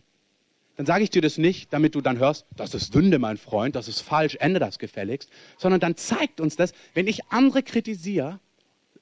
[0.76, 3.76] dann sage ich dir das nicht, damit du dann hörst, das ist Sünde, mein Freund,
[3.76, 8.40] das ist falsch, ende das gefälligst, sondern dann zeigt uns das, wenn ich andere kritisiere,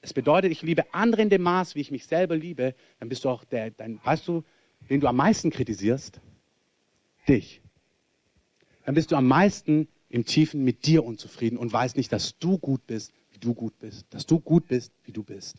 [0.02, 3.24] es bedeutet, ich liebe andere in dem Maß, wie ich mich selber liebe, dann bist
[3.24, 4.42] du auch der, dein, weißt du,
[4.88, 6.20] wen du am meisten kritisierst?
[7.28, 7.60] Dich.
[8.84, 12.58] Dann bist du am meisten im Tiefen mit dir unzufrieden und weißt nicht, dass du
[12.58, 15.56] gut bist, wie du gut bist, dass du gut bist, wie du bist.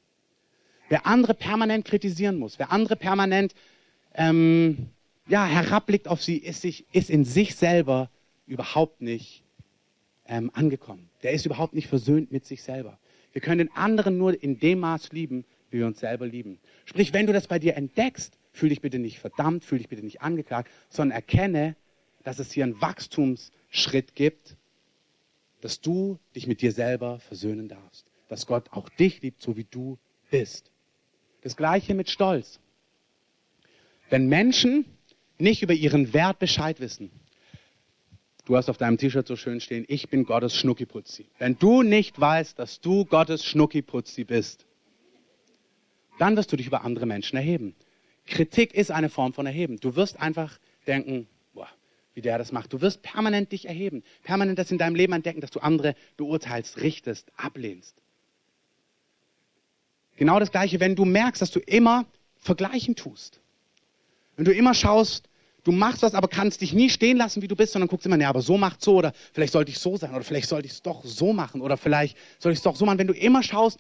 [0.94, 3.56] Wer andere permanent kritisieren muss, wer andere permanent
[4.14, 4.90] ähm,
[5.28, 8.12] ja, herabblickt auf sie, ist, sich, ist in sich selber
[8.46, 9.44] überhaupt nicht
[10.28, 11.10] ähm, angekommen.
[11.24, 13.00] Der ist überhaupt nicht versöhnt mit sich selber.
[13.32, 16.60] Wir können den anderen nur in dem Maß lieben, wie wir uns selber lieben.
[16.86, 20.04] Sprich, wenn du das bei dir entdeckst, fühl dich bitte nicht verdammt, fühl dich bitte
[20.04, 21.76] nicht angeklagt, sondern erkenne,
[22.24, 24.58] dass es hier einen Wachstumsschritt gibt,
[25.60, 28.06] dass du dich mit dir selber versöhnen darfst.
[28.28, 29.98] Dass Gott auch dich liebt, so wie du
[30.30, 30.70] bist.
[31.44, 32.60] Das gleiche mit Stolz.
[34.10, 34.86] Wenn Menschen
[35.38, 37.12] nicht über ihren Wert Bescheid wissen.
[38.46, 41.26] Du hast auf deinem T-Shirt so schön stehen, ich bin Gottes Schnuckiputzi.
[41.40, 44.66] Wenn du nicht weißt, dass du Gottes Schnuckiputzi bist,
[46.20, 47.76] dann wirst du dich über andere Menschen erheben.
[48.26, 49.80] Kritik ist eine Form von Erheben.
[49.80, 51.70] Du wirst einfach denken, boah,
[52.14, 52.72] wie der das macht.
[52.72, 56.82] Du wirst permanent dich erheben, permanent das in deinem Leben entdecken, dass du andere beurteilst,
[56.82, 58.03] richtest, ablehnst.
[60.24, 62.06] Genau das Gleiche, wenn du merkst, dass du immer
[62.40, 63.42] Vergleichen tust.
[64.38, 65.28] Wenn du immer schaust,
[65.66, 68.18] du machst was, aber kannst dich nie stehen lassen, wie du bist, sondern guckst immer,
[68.18, 70.72] ja, aber so macht so oder vielleicht sollte ich so sein oder vielleicht sollte ich
[70.72, 73.00] es doch so machen oder vielleicht soll ich es doch so machen.
[73.00, 73.78] Wenn du immer schaust,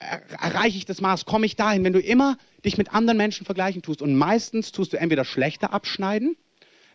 [0.00, 1.84] erreiche ich das Maß, komme ich dahin.
[1.84, 5.72] Wenn du immer dich mit anderen Menschen vergleichen tust und meistens tust du entweder schlechter
[5.72, 6.34] abschneiden,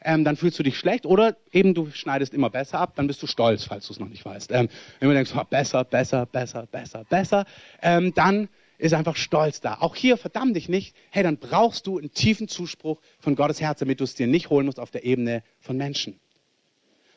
[0.03, 3.23] ähm, dann fühlst du dich schlecht oder eben du schneidest immer besser ab, dann bist
[3.23, 4.51] du stolz, falls du es noch nicht weißt.
[4.51, 4.67] Ähm,
[4.99, 7.45] wenn du denkst, oh, besser, besser, besser, besser, besser,
[7.81, 9.77] ähm, dann ist einfach Stolz da.
[9.81, 10.95] Auch hier verdamm dich nicht.
[11.11, 14.49] Hey, dann brauchst du einen tiefen Zuspruch von Gottes Herz, damit du es dir nicht
[14.49, 16.19] holen musst auf der Ebene von Menschen.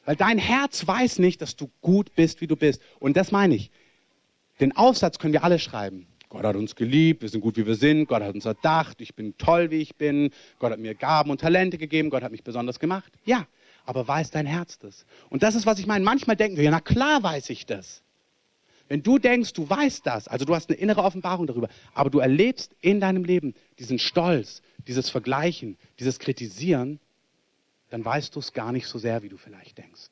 [0.05, 2.83] Weil dein Herz weiß nicht, dass du gut bist, wie du bist.
[2.98, 3.70] Und das meine ich.
[4.61, 6.09] Den Aufsatz können wir alle schreiben.
[6.29, 9.14] Gott hat uns geliebt, wir sind gut, wie wir sind, Gott hat uns erdacht, ich
[9.14, 12.42] bin toll, wie ich bin, Gott hat mir Gaben und Talente gegeben, Gott hat mich
[12.42, 13.12] besonders gemacht.
[13.27, 13.46] Ja,
[13.85, 15.05] aber weiß dein Herz das?
[15.29, 16.05] Und das ist, was ich meine.
[16.05, 18.03] Manchmal denken wir, ja, na klar weiß ich das.
[18.92, 22.18] Wenn du denkst, du weißt das, also du hast eine innere Offenbarung darüber, aber du
[22.18, 27.00] erlebst in deinem Leben diesen Stolz, dieses Vergleichen, dieses Kritisieren,
[27.88, 30.11] dann weißt du es gar nicht so sehr, wie du vielleicht denkst.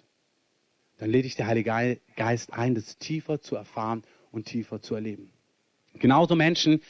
[0.96, 5.30] Dann lädt dich der Heilige Geist ein, das tiefer zu erfahren und tiefer zu erleben.
[5.96, 6.80] Genauso Menschen,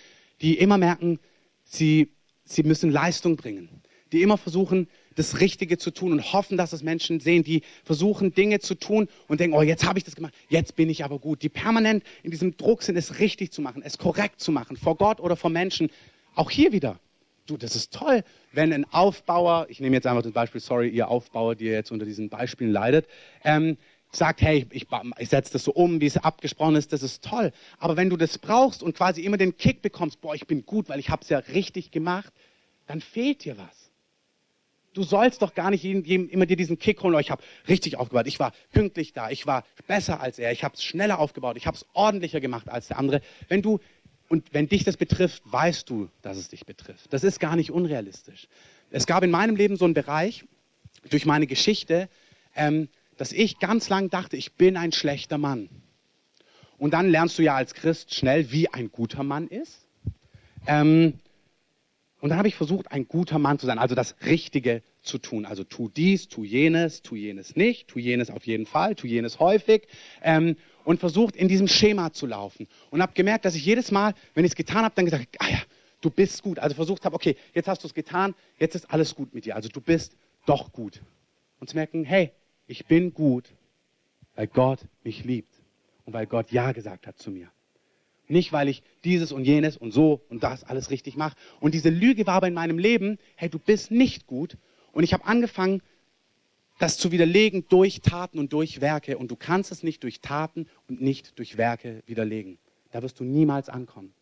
[0.43, 1.19] die immer merken,
[1.65, 2.13] sie,
[2.45, 6.83] sie müssen Leistung bringen, die immer versuchen, das Richtige zu tun und hoffen, dass es
[6.83, 10.35] Menschen sehen, die versuchen, Dinge zu tun und denken, oh, jetzt habe ich das gemacht,
[10.49, 11.43] jetzt bin ich aber gut.
[11.43, 14.97] Die permanent in diesem Druck sind, es richtig zu machen, es korrekt zu machen, vor
[14.97, 15.91] Gott oder vor Menschen.
[16.35, 16.99] Auch hier wieder.
[17.47, 21.09] Du, das ist toll, wenn ein Aufbauer, ich nehme jetzt einfach das Beispiel, sorry, ihr
[21.09, 23.07] Aufbauer, die jetzt unter diesen Beispielen leidet,
[23.43, 23.77] ähm,
[24.13, 24.87] sagt, hey, ich,
[25.19, 27.53] ich setze das so um, wie es abgesprochen ist, das ist toll.
[27.79, 30.89] Aber wenn du das brauchst und quasi immer den Kick bekommst, boah, ich bin gut,
[30.89, 32.33] weil ich habe es ja richtig gemacht,
[32.87, 33.80] dann fehlt dir was.
[34.93, 38.27] Du sollst doch gar nicht immer dir diesen Kick holen, oh, ich habe richtig aufgebaut,
[38.27, 41.67] ich war pünktlich da, ich war besser als er, ich habe es schneller aufgebaut, ich
[41.67, 43.21] habe es ordentlicher gemacht als der andere.
[43.49, 43.79] Wenn du
[44.29, 47.13] und wenn dich das betrifft, weißt du, dass es dich betrifft.
[47.13, 48.47] Das ist gar nicht unrealistisch.
[48.91, 50.45] Es gab in meinem Leben so einen Bereich
[51.11, 52.09] durch meine Geschichte,
[52.55, 55.69] ähm, dass ich ganz lang dachte, ich bin ein schlechter Mann.
[56.79, 59.87] Und dann lernst du ja als Christ schnell, wie ein guter Mann ist.
[60.67, 61.19] Ähm,
[62.21, 65.47] und dann habe ich versucht, ein guter Mann zu sein, also das Richtige zu tun.
[65.47, 69.41] Also tu dies, tu jenes, tu jenes nicht, tu jenes auf jeden Fall, tu jenes
[69.41, 69.87] häufig.
[70.23, 72.69] Ähm, und versucht, in diesem Schema zu laufen.
[72.91, 75.49] Und habe gemerkt, dass ich jedes Mal, wenn ich es getan habe, dann gesagt ah
[75.51, 75.59] ja,
[76.01, 76.59] du bist gut.
[76.59, 79.57] Also versucht habe, okay, jetzt hast du es getan, jetzt ist alles gut mit dir.
[79.57, 81.03] Also du bist doch gut.
[81.59, 82.33] Und zu merken, hey,
[82.67, 83.51] ich bin gut,
[84.35, 85.55] weil Gott mich liebt
[86.05, 87.51] und weil Gott Ja gesagt hat zu mir.
[88.31, 91.37] Nicht, weil ich dieses und jenes und so und das alles richtig mache.
[91.59, 94.57] Und diese Lüge war aber in meinem Leben, hey, du bist nicht gut.
[94.93, 95.83] Und ich habe angefangen,
[96.79, 99.19] das zu widerlegen durch Taten und durch Werke.
[99.19, 102.59] Und du kannst es nicht durch Taten und nicht durch Werke widerlegen.
[102.93, 104.15] Da wirst du niemals ankommen.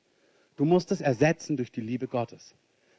[0.57, 2.55] Du musst es ersetzen durch die Liebe Gottes.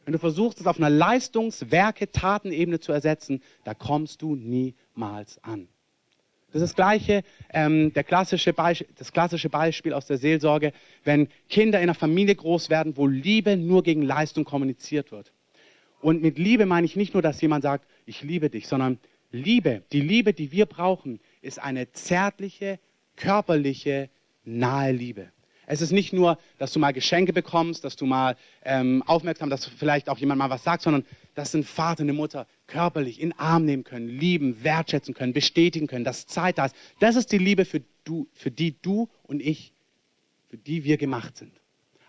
[0.05, 5.67] wenn du versuchst, es auf einer Leistungswerke, Tatenebene zu ersetzen, da kommst du niemals an.
[6.51, 11.79] Das ist das gleiche, ähm, der klassische das klassische Beispiel aus der Seelsorge, wenn Kinder
[11.79, 15.31] in einer Familie groß werden, wo Liebe nur gegen Leistung kommuniziert wird.
[16.01, 18.99] Und mit Liebe meine ich nicht nur, dass jemand sagt, ich liebe dich, sondern
[19.31, 22.79] Liebe, die Liebe, die wir brauchen, ist eine zärtliche,
[23.15, 24.09] körperliche,
[24.43, 25.31] nahe Liebe.
[25.71, 29.67] Es ist nicht nur, dass du mal Geschenke bekommst, dass du mal ähm, aufmerksam, dass
[29.67, 31.05] vielleicht auch jemand mal was sagt, sondern
[31.35, 36.03] dass ein Vater, eine Mutter körperlich in Arm nehmen können, lieben, wertschätzen können, bestätigen können,
[36.03, 36.75] dass Zeit da ist.
[36.99, 39.71] Das ist die Liebe, für, du, für die du und ich,
[40.49, 41.53] für die wir gemacht sind.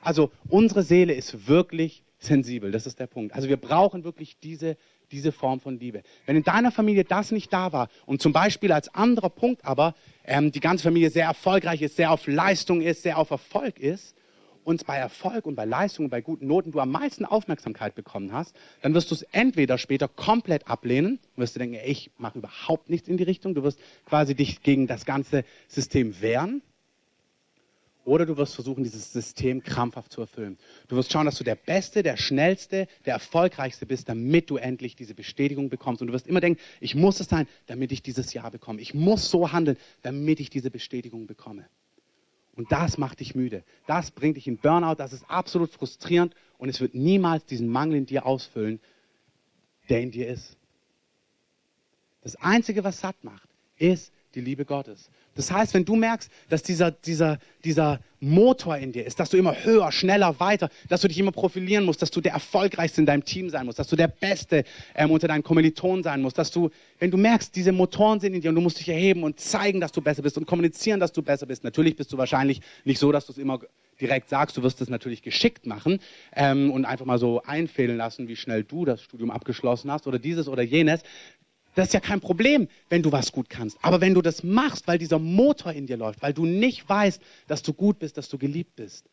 [0.01, 3.35] Also unsere Seele ist wirklich sensibel, das ist der Punkt.
[3.35, 4.79] Also wir brauchen wirklich diese
[5.11, 6.03] diese Form von Liebe.
[6.27, 9.95] Wenn in deiner Familie das nicht da war und zum Beispiel als anderer Punkt aber
[10.25, 14.15] ähm, die ganze Familie sehr erfolgreich ist, sehr auf Leistung ist, sehr auf Erfolg ist
[14.65, 18.33] und bei Erfolg und bei Leistung und bei guten Noten du am meisten Aufmerksamkeit bekommen
[18.33, 22.91] hast, dann wirst du es entweder später komplett ablehnen, wirst du denken, ich mache überhaupt
[22.91, 26.63] nichts in die Richtung, du wirst quasi dich gegen das ganze System wehren
[28.11, 30.59] oder du wirst versuchen, dieses System krampfhaft zu erfüllen.
[30.89, 34.97] Du wirst schauen, dass du der Beste, der Schnellste, der Erfolgreichste bist, damit du endlich
[34.97, 36.03] diese Bestätigung bekommst.
[36.03, 38.81] Und du wirst immer denken, ich muss es sein, damit ich dieses Ja bekomme.
[38.81, 41.69] Ich muss so handeln, damit ich diese Bestätigung bekomme.
[42.57, 43.63] Und das macht dich müde.
[43.87, 44.97] Das bringt dich in Burnout.
[44.97, 46.35] Das ist absolut frustrierend.
[46.59, 48.81] Und es wird niemals diesen Mangel in dir ausfüllen,
[49.89, 50.57] der in dir ist.
[52.23, 55.11] Das Einzige, was satt macht, ist die Liebe Gottes.
[55.35, 59.37] Das heißt, wenn du merkst, dass dieser, dieser, dieser Motor in dir ist, dass du
[59.37, 63.07] immer höher, schneller, weiter, dass du dich immer profilieren musst, dass du der Erfolgreichste in
[63.07, 64.65] deinem Team sein musst, dass du der Beste
[64.95, 68.41] ähm, unter deinen Kommilitonen sein musst, dass du, wenn du merkst, diese Motoren sind in
[68.41, 71.13] dir und du musst dich erheben und zeigen, dass du besser bist und kommunizieren, dass
[71.13, 71.65] du besser bist.
[71.65, 73.61] Natürlich bist du wahrscheinlich nicht so, dass du es immer
[74.01, 76.01] direkt sagst, du wirst es natürlich geschickt machen
[76.35, 80.19] ähm, und einfach mal so einfädeln lassen, wie schnell du das Studium abgeschlossen hast oder
[80.19, 81.03] dieses oder jenes.
[81.81, 83.79] Das ist ja kein Problem, wenn du was gut kannst.
[83.81, 87.23] Aber wenn du das machst, weil dieser Motor in dir läuft, weil du nicht weißt,
[87.47, 89.07] dass du gut bist, dass du geliebt bist,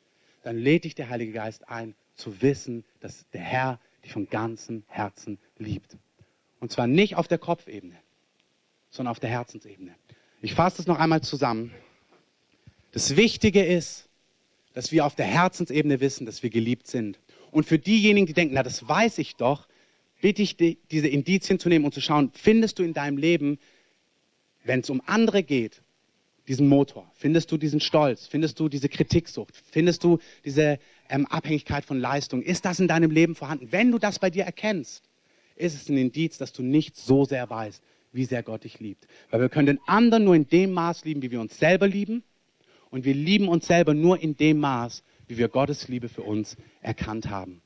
[0.43, 4.83] dann lädt dich der Heilige Geist ein, zu wissen, dass der Herr dich von ganzem
[4.87, 5.95] Herzen liebt.
[6.59, 7.95] Und zwar nicht auf der Kopfebene,
[8.89, 9.95] sondern auf der Herzensebene.
[10.41, 11.71] Ich fasse das noch einmal zusammen.
[12.91, 14.09] Das Wichtige ist,
[14.73, 17.17] dass wir auf der Herzensebene wissen, dass wir geliebt sind.
[17.49, 19.69] Und für diejenigen, die denken, na, das weiß ich doch,
[20.21, 23.59] bitte ich dich, diese Indizien zu nehmen und zu schauen, findest du in deinem Leben,
[24.63, 25.81] wenn es um andere geht,
[26.47, 27.09] diesen Motor?
[27.15, 28.27] Findest du diesen Stolz?
[28.27, 29.53] Findest du diese Kritiksucht?
[29.71, 32.41] Findest du diese ähm, Abhängigkeit von Leistung?
[32.41, 33.71] Ist das in deinem Leben vorhanden?
[33.71, 35.03] Wenn du das bei dir erkennst,
[35.55, 37.81] ist es ein Indiz, dass du nicht so sehr weißt,
[38.13, 39.07] wie sehr Gott dich liebt.
[39.29, 42.23] Weil wir können den anderen nur in dem Maß lieben, wie wir uns selber lieben.
[42.89, 46.55] Und wir lieben uns selber nur in dem Maß, wie wir Gottes Liebe für uns
[46.81, 47.61] erkannt haben.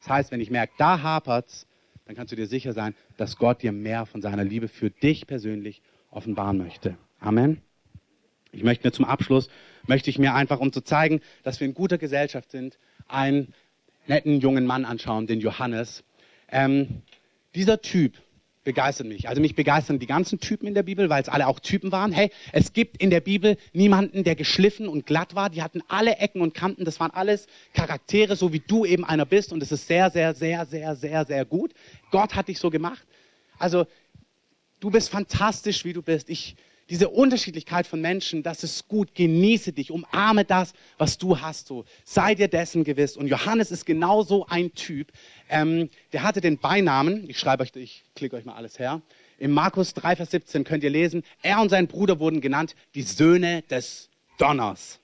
[0.00, 1.66] Das heißt, wenn ich merke, da hapert's,
[2.06, 5.26] dann kannst du dir sicher sein, dass Gott dir mehr von seiner Liebe für dich
[5.26, 6.96] persönlich offenbaren möchte.
[7.20, 7.60] Amen.
[8.52, 9.50] Ich möchte mir zum Abschluss,
[9.86, 13.52] möchte ich mir einfach, um zu zeigen, dass wir in guter Gesellschaft sind, einen
[14.06, 16.04] netten jungen Mann anschauen, den Johannes.
[16.48, 17.02] Ähm,
[17.54, 18.14] dieser Typ
[18.66, 19.28] begeistert mich.
[19.28, 22.10] Also mich begeistern die ganzen Typen in der Bibel, weil es alle auch Typen waren.
[22.12, 25.48] Hey, es gibt in der Bibel niemanden, der geschliffen und glatt war.
[25.48, 26.84] Die hatten alle Ecken und Kanten.
[26.84, 29.52] Das waren alles Charaktere, so wie du eben einer bist.
[29.52, 31.72] Und es ist sehr, sehr, sehr, sehr, sehr, sehr gut.
[32.10, 33.06] Gott hat dich so gemacht.
[33.56, 33.86] Also
[34.80, 36.28] du bist fantastisch, wie du bist.
[36.28, 36.56] Ich
[36.88, 39.14] diese Unterschiedlichkeit von Menschen, das ist gut.
[39.14, 41.66] Genieße dich, umarme das, was du hast.
[41.66, 41.84] So.
[42.04, 43.16] Sei dir dessen gewiss.
[43.16, 45.12] Und Johannes ist genauso ein Typ.
[45.48, 49.02] Ähm, der hatte den Beinamen, ich schreibe euch, ich klicke euch mal alles her.
[49.38, 53.02] Im Markus 3, Vers 17 könnt ihr lesen, er und sein Bruder wurden genannt die
[53.02, 55.00] Söhne des Donners.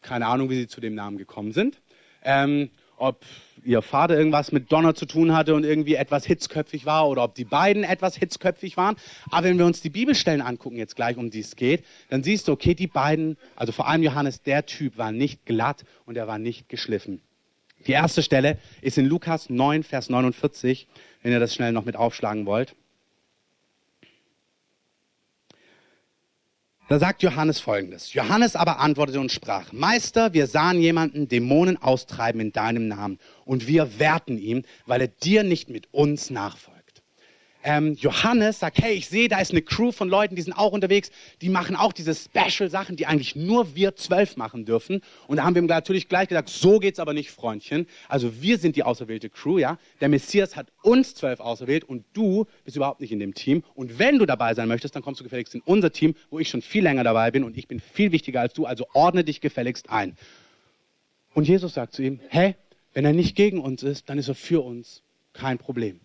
[0.00, 1.80] Keine Ahnung, wie sie zu dem Namen gekommen sind.
[2.22, 3.24] Ähm, ob
[3.64, 7.34] ihr Vater irgendwas mit Donner zu tun hatte und irgendwie etwas hitzköpfig war oder ob
[7.34, 8.96] die beiden etwas hitzköpfig waren.
[9.30, 12.48] Aber wenn wir uns die Bibelstellen angucken, jetzt gleich, um die es geht, dann siehst
[12.48, 16.26] du, okay, die beiden, also vor allem Johannes, der Typ war nicht glatt und er
[16.26, 17.20] war nicht geschliffen.
[17.86, 20.88] Die erste Stelle ist in Lukas 9, Vers 49,
[21.22, 22.74] wenn ihr das schnell noch mit aufschlagen wollt.
[26.88, 28.14] Da sagt Johannes folgendes.
[28.14, 33.66] Johannes aber antwortete und sprach, Meister, wir sahen jemanden Dämonen austreiben in deinem Namen und
[33.66, 36.77] wir werten ihm, weil er dir nicht mit uns nachfolgt
[37.64, 40.72] ähm, Johannes sagt, hey, ich sehe, da ist eine Crew von Leuten, die sind auch
[40.72, 41.10] unterwegs,
[41.42, 45.02] die machen auch diese Special-Sachen, die eigentlich nur wir zwölf machen dürfen.
[45.26, 47.86] Und da haben wir ihm natürlich gleich gesagt, so geht's aber nicht, Freundchen.
[48.08, 49.78] Also wir sind die auserwählte Crew, ja.
[50.00, 53.64] Der Messias hat uns zwölf auserwählt und du bist überhaupt nicht in dem Team.
[53.74, 56.48] Und wenn du dabei sein möchtest, dann kommst du gefälligst in unser Team, wo ich
[56.48, 59.40] schon viel länger dabei bin und ich bin viel wichtiger als du, also ordne dich
[59.40, 60.16] gefälligst ein.
[61.34, 62.54] Und Jesus sagt zu ihm, hey,
[62.94, 66.00] wenn er nicht gegen uns ist, dann ist er für uns kein Problem.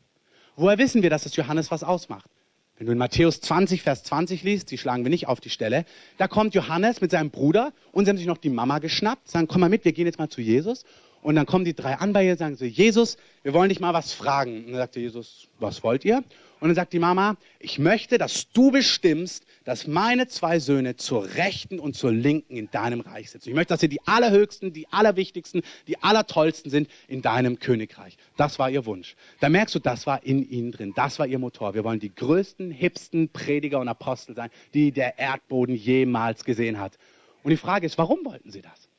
[0.55, 2.29] Woher wissen wir, dass das Johannes was ausmacht?
[2.77, 5.85] Wenn du in Matthäus 20, Vers 20 liest, die schlagen wir nicht auf die Stelle,
[6.17, 9.47] da kommt Johannes mit seinem Bruder und sie haben sich noch die Mama geschnappt, sagen,
[9.47, 10.83] komm mal mit, wir gehen jetzt mal zu Jesus.
[11.23, 13.93] Und dann kommen die drei an ihr und sagen so, Jesus, wir wollen dich mal
[13.93, 14.65] was fragen.
[14.65, 16.23] Und dann sagt Jesus, was wollt ihr?
[16.59, 21.35] Und dann sagt die Mama, ich möchte, dass du bestimmst, dass meine zwei Söhne zur
[21.35, 23.49] Rechten und zur Linken in deinem Reich sitzen.
[23.49, 28.17] Ich möchte, dass sie die allerhöchsten, die allerwichtigsten, die allertollsten sind in deinem Königreich.
[28.37, 29.15] Das war ihr Wunsch.
[29.39, 30.93] Da merkst du, das war in ihnen drin.
[30.95, 31.73] Das war ihr Motor.
[31.73, 36.97] Wir wollen die größten, hipsten Prediger und Apostel sein, die der Erdboden jemals gesehen hat.
[37.43, 38.89] Und die Frage ist, warum wollten sie das?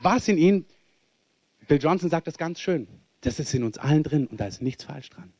[0.00, 0.66] Was in ihnen?
[1.66, 2.86] Bill Johnson sagt das ganz schön.
[3.20, 5.32] Das ist in uns allen drin und da ist nichts falsch dran.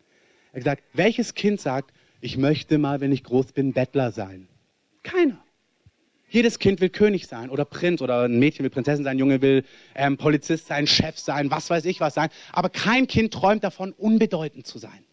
[0.52, 4.48] Er hat gesagt, welches Kind sagt, ich möchte mal, wenn ich groß bin, Bettler sein?
[5.02, 5.38] Keiner.
[6.30, 9.42] Jedes Kind will König sein oder Prinz oder ein Mädchen will Prinzessin sein, ein Junge
[9.42, 12.30] will ähm, Polizist sein, Chef sein, was weiß ich was sein.
[12.52, 15.04] Aber kein Kind träumt davon, unbedeutend zu sein.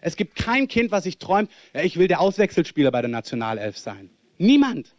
[0.00, 3.76] Es gibt kein Kind, was sich träumt, ja, ich will der Auswechselspieler bei der Nationalelf
[3.76, 4.10] sein.
[4.38, 4.94] Niemand.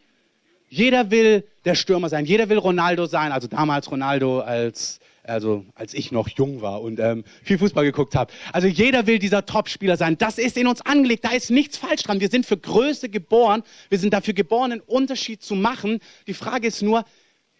[0.69, 5.93] Jeder will der Stürmer sein, jeder will Ronaldo sein, also damals Ronaldo als also als
[5.93, 8.33] ich noch jung war und ähm, viel Fußball geguckt habe.
[8.51, 10.17] Also jeder will dieser Topspieler sein.
[10.17, 11.25] Das ist in uns angelegt.
[11.25, 12.19] Da ist nichts falsch dran.
[12.19, 13.63] Wir sind für Größe geboren.
[13.89, 15.99] Wir sind dafür geboren, einen Unterschied zu machen.
[16.27, 17.05] Die Frage ist nur,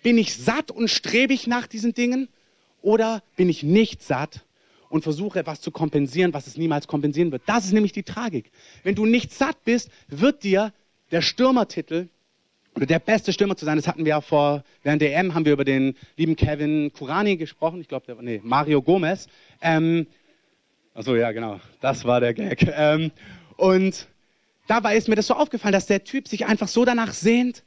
[0.02, 2.28] bin ich satt und strebe ich nach diesen Dingen
[2.82, 4.46] oder bin ich nicht satt
[4.90, 7.44] und versuche etwas zu kompensieren, was es niemals kompensieren wird?
[7.46, 8.52] Das ist nämlich die Tragik.
[8.84, 10.74] Wenn du nicht satt bist, wird dir
[11.12, 12.10] der Stürmertitel
[12.76, 13.78] oder der beste Stürmer zu sein.
[13.78, 17.38] Das hatten wir ja vor, während der EM haben wir über den lieben Kevin Kurani
[17.38, 17.82] gesprochen.
[17.82, 19.28] Ich glaube, der war, nee, Mario Gomez.
[19.62, 20.08] Ähm,
[20.94, 21.60] achso, ja, genau.
[21.82, 22.68] Das war der Gag.
[22.76, 23.12] Ähm,
[23.58, 24.08] und
[24.68, 27.64] dabei ist mir das so aufgefallen, dass der Typ sich einfach so danach sehnt,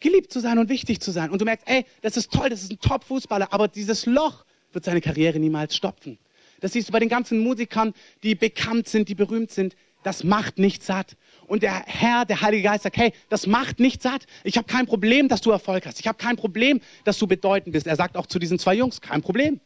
[0.00, 1.30] geliebt zu sein und wichtig zu sein.
[1.30, 4.84] Und du merkst, ey, das ist toll, das ist ein Top-Fußballer, aber dieses Loch wird
[4.84, 6.18] seine Karriere niemals stopfen.
[6.60, 9.76] Das siehst du bei den ganzen Musikern, die bekannt sind, die berühmt sind.
[10.04, 11.16] Das macht nicht satt.
[11.46, 14.26] Und der Herr, der Heilige Geist sagt, hey, das macht nicht satt.
[14.44, 15.98] Ich habe kein Problem, dass du Erfolg hast.
[15.98, 17.86] Ich habe kein Problem, dass du bedeutend bist.
[17.86, 19.60] Er sagt auch zu diesen zwei Jungs, kein Problem.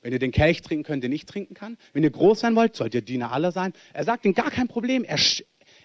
[0.00, 1.76] Wenn ihr den Kelch trinken könnt, den ich trinken kann.
[1.92, 3.74] Wenn ihr groß sein wollt, sollt ihr Diener aller sein.
[3.92, 5.04] Er sagt ihnen gar kein Problem.
[5.04, 5.18] Er,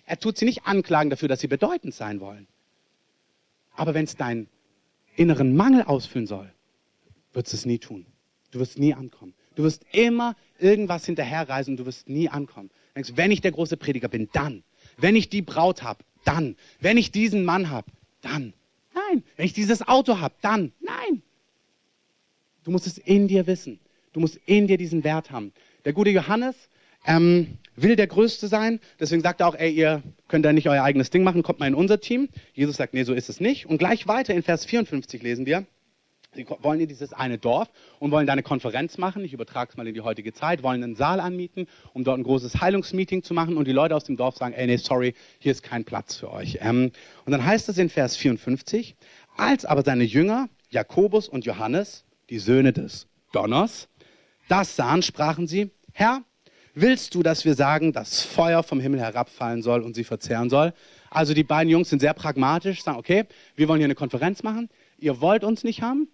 [0.06, 2.48] er tut sie nicht anklagen dafür, dass sie bedeutend sein wollen.
[3.74, 4.48] Aber wenn es deinen
[5.16, 6.52] inneren Mangel ausfüllen soll,
[7.34, 8.06] wird es nie tun.
[8.52, 9.34] Du wirst nie ankommen.
[9.56, 12.72] Du wirst immer irgendwas hinterherreisen und du wirst nie ankommen.
[12.96, 14.64] Denkst, wenn ich der große Prediger bin, dann.
[14.98, 16.56] Wenn ich die Braut habe, dann.
[16.80, 18.54] Wenn ich diesen Mann habe, dann.
[18.94, 19.24] Nein.
[19.38, 20.72] Wenn ich dieses Auto habe, dann.
[20.82, 21.22] Nein.
[22.64, 23.80] Du musst es in dir wissen.
[24.14, 25.54] Du musst in dir diesen Wert haben.
[25.86, 26.56] Der gute Johannes
[27.06, 28.80] ähm, will der Größte sein.
[29.00, 31.68] Deswegen sagt er auch, ey, ihr könnt da nicht euer eigenes Ding machen, kommt mal
[31.68, 32.30] in unser Team.
[32.54, 33.66] Jesus sagt, nee, so ist es nicht.
[33.66, 35.66] Und gleich weiter in Vers 54 lesen wir,
[36.36, 39.24] Sie wollen in dieses eine Dorf und wollen da eine Konferenz machen.
[39.26, 40.62] Ich übertrage es mal in die heutige Zeit.
[40.62, 43.58] Wollen einen Saal anmieten, um dort ein großes Heilungsmeeting zu machen.
[43.58, 46.32] Und die Leute aus dem Dorf sagen, ey, nee, sorry, hier ist kein Platz für
[46.32, 46.60] euch.
[46.62, 46.92] Ähm,
[47.26, 48.96] und dann heißt es in Vers 54,
[49.38, 53.90] als aber seine Jünger, Jakobus und Johannes, die Söhne des Donners,
[54.48, 56.22] das sahen, sprachen sie, Herr,
[56.76, 60.74] willst du, dass wir sagen, dass Feuer vom Himmel herabfallen soll und sie verzehren soll?
[61.10, 64.70] Also die beiden Jungs sind sehr pragmatisch, sagen, okay, wir wollen hier eine Konferenz machen.
[65.00, 66.08] Ihr wollt uns nicht haben?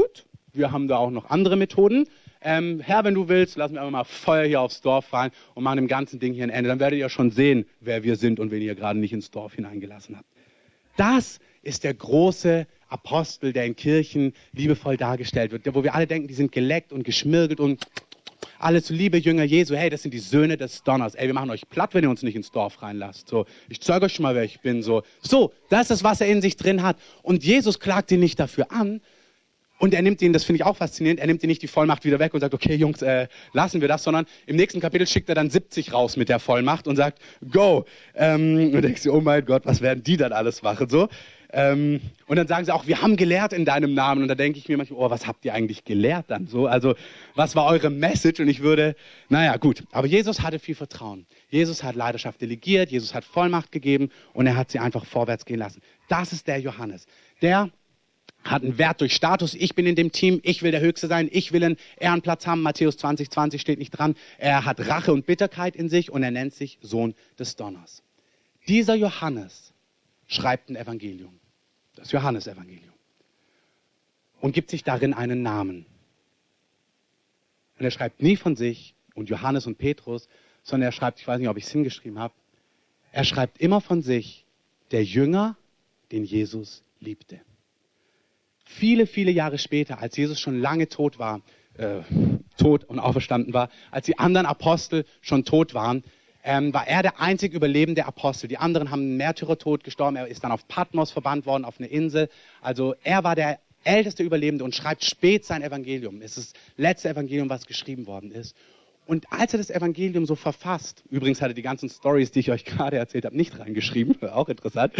[0.00, 2.06] Gut, wir haben da auch noch andere Methoden.
[2.40, 5.62] Ähm, Herr, wenn du willst, lassen wir einfach mal Feuer hier aufs Dorf fallen und
[5.62, 6.68] machen dem ganzen Ding hier ein Ende.
[6.70, 9.56] Dann werdet ihr schon sehen, wer wir sind und wen ihr gerade nicht ins Dorf
[9.56, 10.26] hineingelassen habt.
[10.96, 16.28] Das ist der große Apostel, der in Kirchen liebevoll dargestellt wird, wo wir alle denken,
[16.28, 17.86] die sind geleckt und geschmirgelt und
[18.58, 21.14] alle zu liebe Jünger Jesu, hey, das sind die Söhne des Donners.
[21.14, 23.28] Ey, wir machen euch platt, wenn ihr uns nicht ins Dorf reinlasst.
[23.28, 24.82] So, ich zeige euch schon mal, wer ich bin.
[24.82, 26.96] So, so, das ist, was er in sich drin hat.
[27.22, 29.02] Und Jesus klagt ihn nicht dafür an,
[29.80, 32.04] und er nimmt ihnen, das finde ich auch faszinierend, er nimmt ihnen nicht die Vollmacht
[32.04, 35.30] wieder weg und sagt, okay Jungs, äh, lassen wir das, sondern im nächsten Kapitel schickt
[35.30, 37.18] er dann 70 raus mit der Vollmacht und sagt,
[37.50, 37.86] go.
[38.14, 40.88] Ähm, und denkst du, oh mein Gott, was werden die dann alles machen?
[40.90, 41.08] So.
[41.52, 44.22] Ähm, und dann sagen sie auch, wir haben gelehrt in deinem Namen.
[44.22, 46.66] Und da denke ich mir manchmal, oh, was habt ihr eigentlich gelehrt dann so?
[46.66, 46.94] Also,
[47.34, 48.40] was war eure Message?
[48.40, 48.94] Und ich würde,
[49.30, 49.84] naja, gut.
[49.92, 51.26] Aber Jesus hatte viel Vertrauen.
[51.48, 55.58] Jesus hat Leidenschaft delegiert, Jesus hat Vollmacht gegeben und er hat sie einfach vorwärts gehen
[55.58, 55.80] lassen.
[56.08, 57.06] Das ist der Johannes.
[57.42, 57.70] Der
[58.44, 59.54] hat einen Wert durch Status.
[59.54, 62.62] Ich bin in dem Team, ich will der Höchste sein, ich will einen Ehrenplatz haben.
[62.62, 64.16] Matthäus 20, 20 steht nicht dran.
[64.38, 68.02] Er hat Rache und Bitterkeit in sich und er nennt sich Sohn des Donners.
[68.68, 69.72] Dieser Johannes
[70.26, 71.38] schreibt ein Evangelium,
[71.96, 72.94] das Johannesevangelium,
[74.40, 75.86] und gibt sich darin einen Namen.
[77.78, 80.28] Und er schreibt nie von sich und Johannes und Petrus,
[80.62, 82.34] sondern er schreibt, ich weiß nicht, ob ich es hingeschrieben habe,
[83.12, 84.44] er schreibt immer von sich,
[84.92, 85.56] der Jünger,
[86.12, 87.40] den Jesus liebte
[88.70, 91.42] viele, viele Jahre später, als Jesus schon lange tot war,
[91.76, 92.00] äh,
[92.56, 96.04] tot und auferstanden war, als die anderen Apostel schon tot waren,
[96.42, 98.48] ähm, war er der einzig überlebende Apostel.
[98.48, 100.16] Die anderen haben einen Märtyrertod gestorben.
[100.16, 102.30] Er ist dann auf Patmos verbannt worden, auf eine Insel.
[102.62, 106.22] Also er war der älteste Überlebende und schreibt spät sein Evangelium.
[106.22, 108.56] Es ist das letzte Evangelium, was geschrieben worden ist.
[109.10, 112.52] Und als er das Evangelium so verfasst, übrigens hat er die ganzen Stories, die ich
[112.52, 114.92] euch gerade erzählt habe, nicht reingeschrieben, auch interessant.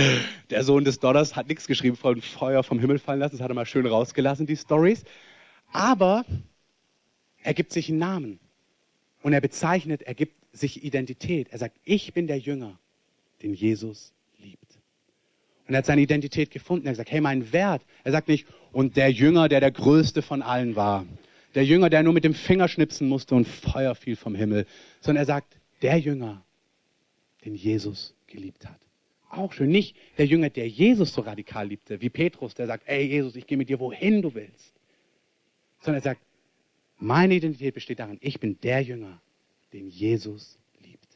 [0.50, 3.52] Der Sohn des Donners hat nichts geschrieben von Feuer vom Himmel fallen lassen, das hat
[3.52, 5.04] er mal schön rausgelassen, die Stories.
[5.70, 6.24] Aber
[7.44, 8.40] er gibt sich einen Namen
[9.22, 11.46] und er bezeichnet, er gibt sich Identität.
[11.52, 12.80] Er sagt, ich bin der Jünger,
[13.44, 14.80] den Jesus liebt.
[15.68, 16.88] Und er hat seine Identität gefunden.
[16.88, 17.82] Er sagt, hey, mein Wert.
[18.02, 21.06] Er sagt nicht, und der Jünger, der der größte von allen war.
[21.54, 24.66] Der Jünger, der nur mit dem Finger schnipsen musste und Feuer fiel vom Himmel.
[25.00, 26.44] Sondern er sagt, der Jünger,
[27.44, 28.78] den Jesus geliebt hat.
[29.30, 29.70] Auch schön.
[29.70, 33.46] Nicht der Jünger, der Jesus so radikal liebte, wie Petrus, der sagt, ey Jesus, ich
[33.46, 34.74] gehe mit dir, wohin du willst.
[35.80, 36.20] Sondern er sagt,
[36.98, 39.20] meine Identität besteht darin, ich bin der Jünger,
[39.72, 41.08] den Jesus liebt.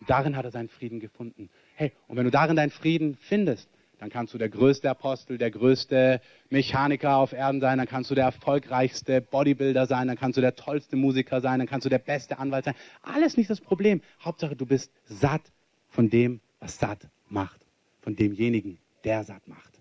[0.00, 1.50] Und darin hat er seinen Frieden gefunden.
[1.76, 3.68] Hey, und wenn du darin deinen Frieden findest,
[4.00, 8.14] dann kannst du der größte Apostel, der größte Mechaniker auf Erden sein, dann kannst du
[8.14, 11.98] der erfolgreichste Bodybuilder sein, dann kannst du der tollste Musiker sein, dann kannst du der
[11.98, 12.74] beste Anwalt sein.
[13.02, 14.00] Alles nicht das Problem.
[14.20, 15.52] Hauptsache, du bist satt
[15.88, 17.60] von dem, was satt macht.
[18.00, 19.80] Von demjenigen, der satt macht.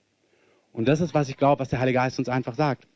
[0.73, 2.87] Und das ist, was ich glaube, was der Heilige Geist uns einfach sagt.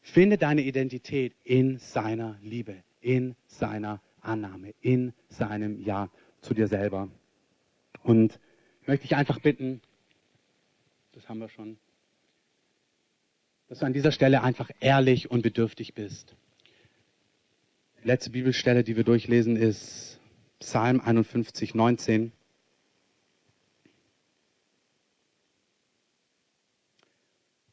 [0.00, 2.76] Finde deine Identität in seiner Liebe
[3.06, 6.08] in seiner Annahme, in seinem Ja
[6.40, 7.08] zu dir selber.
[8.02, 8.40] Und
[8.86, 9.80] möchte dich einfach bitten,
[11.12, 11.78] das haben wir schon,
[13.68, 16.36] dass du an dieser Stelle einfach ehrlich und bedürftig bist.
[18.02, 20.20] Die letzte Bibelstelle, die wir durchlesen, ist
[20.60, 22.32] Psalm 51, 19.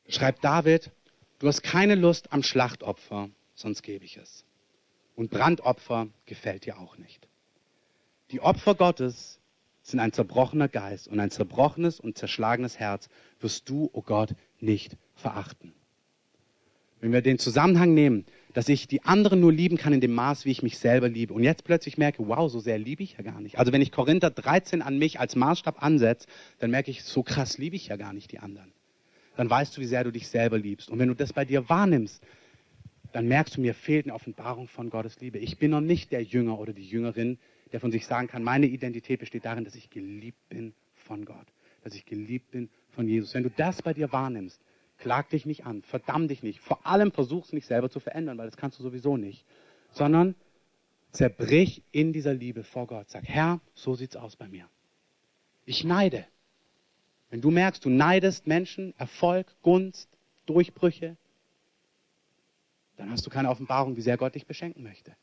[0.08, 0.92] Schreibt David,
[1.40, 4.46] du hast keine Lust am Schlachtopfer, sonst gebe ich es.
[5.16, 7.28] Und Brandopfer gefällt dir auch nicht.
[8.32, 9.40] Die Opfer Gottes
[9.84, 13.10] sind ein zerbrochener Geist und ein zerbrochenes und zerschlagenes Herz
[13.40, 15.74] wirst du, o oh Gott, nicht verachten.
[17.02, 20.46] Wenn wir den Zusammenhang nehmen, dass ich die anderen nur lieben kann in dem Maß,
[20.46, 21.34] wie ich mich selber liebe.
[21.34, 23.60] Und jetzt plötzlich merke, wow, so sehr liebe ich ja gar nicht.
[23.60, 26.28] Also wenn ich Korinther 13 an mich als Maßstab ansetze,
[26.60, 28.72] dann merke ich, so krass liebe ich ja gar nicht die anderen.
[29.36, 30.90] Dann weißt du, wie sehr du dich selber liebst.
[30.90, 32.24] Und wenn du das bei dir wahrnimmst,
[33.12, 35.40] dann merkst du, mir fehlt eine Offenbarung von Gottes Liebe.
[35.40, 37.38] Ich bin noch nicht der Jünger oder die Jüngerin,
[37.74, 41.48] der von sich sagen kann, meine Identität besteht darin, dass ich geliebt bin von Gott,
[41.84, 43.34] dass ich geliebt bin von Jesus.
[43.34, 44.62] Wenn du das bei dir wahrnimmst,
[45.00, 46.62] klag dich nicht an, verdamm dich nicht.
[46.62, 49.44] Vor allem versuch es nicht selber zu verändern, weil das kannst du sowieso nicht.
[49.92, 50.36] Sondern
[51.12, 53.10] zerbrich in dieser Liebe vor Gott.
[53.10, 54.70] Sag, Herr, so sieht's aus bei mir.
[55.66, 56.28] Ich neide.
[57.32, 60.08] Wenn du merkst, du neidest Menschen, Erfolg, Gunst,
[60.46, 61.18] Durchbrüche,
[62.98, 65.16] dann hast du keine Offenbarung, wie sehr Gott dich beschenken möchte.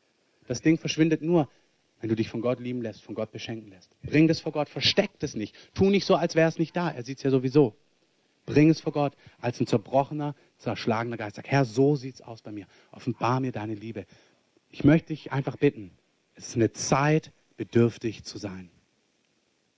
[0.48, 1.48] Das Ding verschwindet nur,
[2.00, 3.94] wenn du dich von Gott lieben lässt, von Gott beschenken lässt.
[4.02, 5.54] Bring das vor Gott, versteck das nicht.
[5.74, 6.90] Tu nicht so, als wäre es nicht da.
[6.90, 7.76] Er sieht es ja sowieso.
[8.46, 11.36] Bring es vor Gott als ein zerbrochener, zerschlagener Geist.
[11.36, 12.66] Sag, Herr, so sieht es aus bei mir.
[12.90, 14.06] Offenbar mir deine Liebe.
[14.70, 15.90] Ich möchte dich einfach bitten,
[16.34, 18.70] es ist eine Zeit, bedürftig zu sein.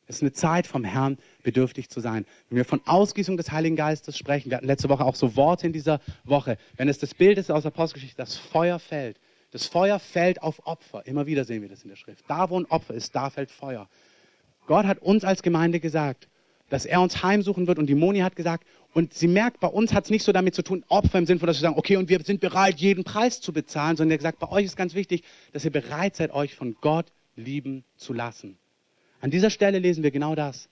[0.06, 2.26] Es ist eine Zeit vom Herrn, bedürftig zu sein.
[2.48, 5.66] Wenn wir von Ausgießung des Heiligen Geistes sprechen, wir hatten letzte Woche auch so Worte
[5.66, 9.18] in dieser Woche, wenn es das Bild ist aus der Apostelgeschichte, das Feuer fällt.
[9.52, 11.06] Das Feuer fällt auf Opfer.
[11.06, 12.24] Immer wieder sehen wir das in der Schrift.
[12.26, 13.88] Da, wo ein Opfer ist, da fällt Feuer.
[14.66, 16.28] Gott hat uns als Gemeinde gesagt,
[16.70, 19.92] dass er uns heimsuchen wird und die Moni hat gesagt, und sie merkt, bei uns
[19.92, 21.96] hat es nicht so damit zu tun, Opfer im Sinne von, dass wir sagen, okay,
[21.96, 24.76] und wir sind bereit, jeden Preis zu bezahlen, sondern er hat gesagt, bei euch ist
[24.76, 25.22] ganz wichtig,
[25.52, 28.58] dass ihr bereit seid, euch von Gott lieben zu lassen.
[29.20, 30.68] An dieser Stelle lesen wir genau das.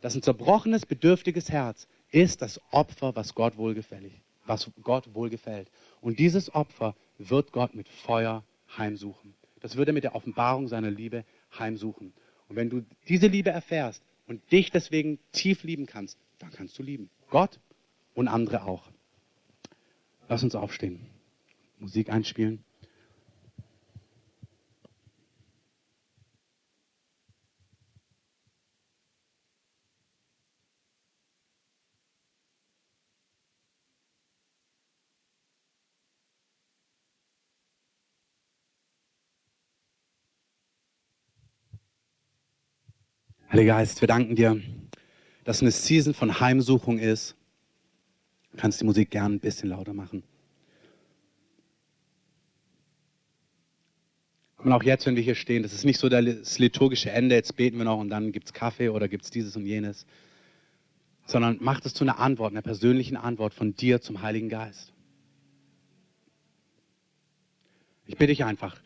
[0.00, 5.70] Dass ein zerbrochenes, bedürftiges Herz ist das Opfer, was Gott wohlgefällig, was Gott wohlgefällt.
[6.00, 8.44] Und dieses Opfer wird Gott mit Feuer
[8.76, 9.34] heimsuchen.
[9.60, 11.24] Das wird er mit der Offenbarung seiner Liebe
[11.58, 12.12] heimsuchen.
[12.48, 16.82] Und wenn du diese Liebe erfährst und dich deswegen tief lieben kannst, dann kannst du
[16.82, 17.10] lieben.
[17.30, 17.60] Gott
[18.14, 18.90] und andere auch.
[20.28, 21.00] Lass uns aufstehen.
[21.78, 22.64] Musik einspielen.
[43.52, 44.62] Heiliger Geist, wir danken dir,
[45.44, 47.36] dass eine Season von Heimsuchung ist.
[48.52, 50.22] Du kannst die Musik gern ein bisschen lauter machen.
[54.56, 57.54] Und auch jetzt, wenn wir hier stehen, das ist nicht so das liturgische Ende, jetzt
[57.54, 60.06] beten wir noch und dann gibt es Kaffee oder gibt es dieses und jenes,
[61.26, 64.94] sondern mach das zu einer Antwort, einer persönlichen Antwort von dir zum Heiligen Geist.
[68.06, 68.80] Ich bitte dich einfach,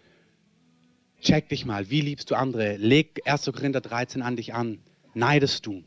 [1.26, 2.76] check dich mal, wie liebst du andere?
[2.76, 3.46] Leg 1.
[3.46, 4.78] Korinther 13 an dich an.
[5.14, 5.82] Neidest du?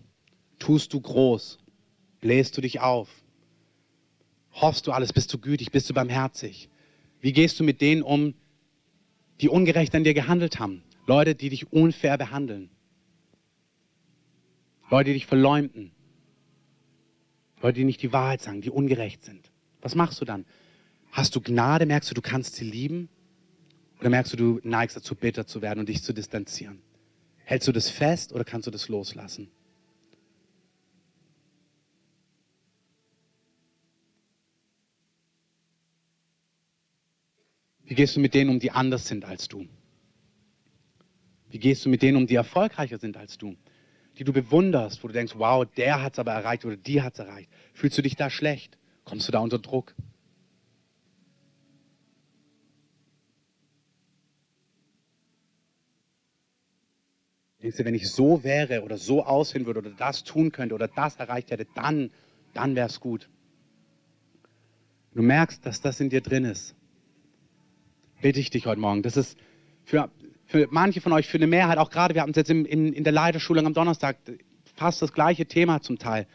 [0.59, 1.59] Tust du groß?
[2.19, 3.09] Bläst du dich auf?
[4.51, 5.13] Hoffst du alles?
[5.13, 5.71] Bist du gütig?
[5.71, 6.69] Bist du barmherzig?
[7.21, 8.33] Wie gehst du mit denen um,
[9.39, 10.83] die ungerecht an dir gehandelt haben?
[11.07, 12.69] Leute, die dich unfair behandeln.
[14.89, 15.91] Leute, die dich verleumden.
[17.61, 19.51] Leute, die nicht die Wahrheit sagen, die ungerecht sind.
[19.81, 20.45] Was machst du dann?
[21.11, 21.85] Hast du Gnade?
[21.85, 23.07] Merkst du, du kannst sie lieben?
[23.99, 26.81] Oder merkst du, du neigst dazu, bitter zu werden und dich zu distanzieren?
[27.43, 29.51] Hältst du das fest oder kannst du das loslassen?
[37.83, 39.67] Wie gehst du mit denen um, die anders sind als du?
[41.49, 43.57] Wie gehst du mit denen um, die erfolgreicher sind als du?
[44.17, 47.13] Die du bewunderst, wo du denkst, wow, der hat es aber erreicht oder die hat
[47.13, 47.49] es erreicht.
[47.73, 48.77] Fühlst du dich da schlecht?
[49.05, 49.95] Kommst du da unter Druck?
[57.61, 60.87] Denkst du, wenn ich so wäre oder so aussehen würde oder das tun könnte oder
[60.87, 62.11] das erreicht hätte, dann,
[62.53, 63.29] dann wäre es gut.
[65.13, 66.75] Du merkst, dass das in dir drin ist.
[68.21, 69.01] Bitte ich dich heute Morgen.
[69.01, 69.37] Das ist
[69.83, 70.09] für,
[70.45, 72.93] für manche von euch, für eine Mehrheit, auch gerade, wir hatten es jetzt in, in,
[72.93, 74.17] in der Leiterschulung am Donnerstag,
[74.75, 76.27] fast das gleiche Thema zum Teil.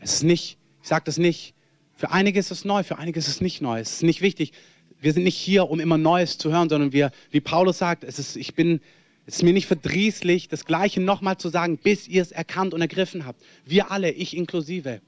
[0.00, 1.54] Es ist nicht, ich sage das nicht,
[1.94, 3.80] für einige ist es neu, für einige ist es nicht neu.
[3.80, 4.52] Es ist nicht wichtig.
[5.00, 8.18] Wir sind nicht hier, um immer Neues zu hören, sondern wir, wie Paulus sagt, es
[8.18, 8.80] ist, ich bin,
[9.28, 12.80] es ist mir nicht verdrießlich, das Gleiche nochmal zu sagen, bis ihr es erkannt und
[12.80, 13.42] ergriffen habt.
[13.66, 15.02] Wir alle, ich inklusive.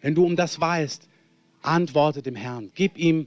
[0.00, 1.06] Wenn du um das weißt,
[1.60, 2.70] antworte dem Herrn.
[2.74, 3.26] Gib ihm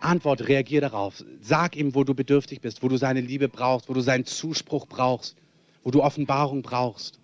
[0.00, 1.22] Antwort, reagier darauf.
[1.42, 4.86] Sag ihm, wo du bedürftig bist, wo du seine Liebe brauchst, wo du seinen Zuspruch
[4.86, 5.36] brauchst,
[5.84, 7.20] wo du Offenbarung brauchst.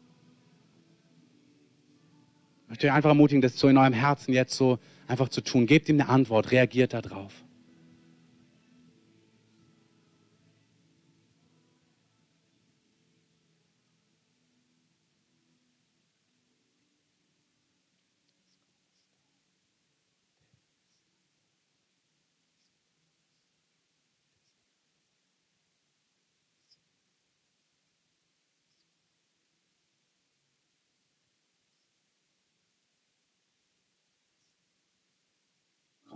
[2.64, 5.64] Ich möchte euch einfach ermutigen, das so in eurem Herzen jetzt so einfach zu tun.
[5.64, 7.43] Gebt ihm eine Antwort, reagiert darauf.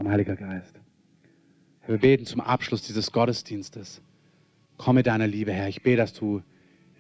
[0.09, 0.75] Heiliger Geist.
[1.81, 4.03] Herr, wir beten zum Abschluss dieses Gottesdienstes.
[4.77, 5.69] Komm mit deiner Liebe, Herr.
[5.69, 6.43] Ich bete, dass du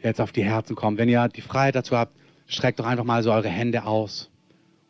[0.02, 0.98] jetzt auf die Herzen kommst.
[0.98, 4.30] Wenn ihr die Freiheit dazu habt, streckt doch einfach mal so eure Hände aus.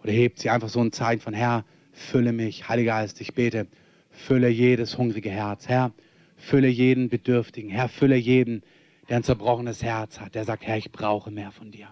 [0.03, 2.69] Oder hebt sie einfach so ein Zeichen von, Herr, fülle mich.
[2.69, 3.67] Heiliger Geist, ich bete,
[4.11, 5.69] fülle jedes hungrige Herz.
[5.69, 5.93] Herr,
[6.37, 7.71] fülle jeden Bedürftigen.
[7.71, 8.63] Herr, fülle jeden,
[9.09, 11.89] der ein zerbrochenes Herz hat, der sagt, Herr, ich brauche mehr von dir.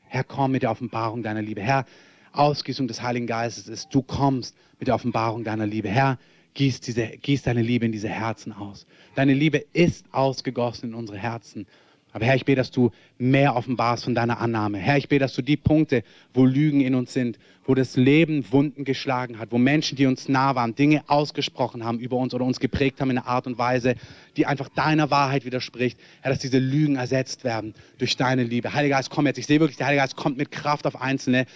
[0.00, 1.62] Herr, komm mit der Offenbarung deiner Liebe.
[1.62, 1.84] Herr,
[2.32, 5.88] Ausgießung des Heiligen Geistes ist, du kommst mit der Offenbarung deiner Liebe.
[5.88, 6.18] Herr,
[6.54, 8.86] gieß, diese, gieß deine Liebe in diese Herzen aus.
[9.14, 11.66] Deine Liebe ist ausgegossen in unsere Herzen.
[12.12, 14.78] Aber Herr, ich bete, dass du mehr offenbarst von deiner Annahme.
[14.78, 16.04] Herr, ich bete, dass du die Punkte,
[16.34, 20.28] wo Lügen in uns sind, wo das Leben Wunden geschlagen hat, wo Menschen, die uns
[20.28, 23.56] nah waren, Dinge ausgesprochen haben über uns oder uns geprägt haben in einer Art und
[23.56, 23.94] Weise,
[24.36, 28.74] die einfach deiner Wahrheit widerspricht, Herr, dass diese Lügen ersetzt werden durch deine Liebe.
[28.74, 29.38] Heiliger Geist, komm jetzt.
[29.38, 31.46] Ich sehe wirklich, der Heilige Geist kommt mit Kraft auf Einzelne.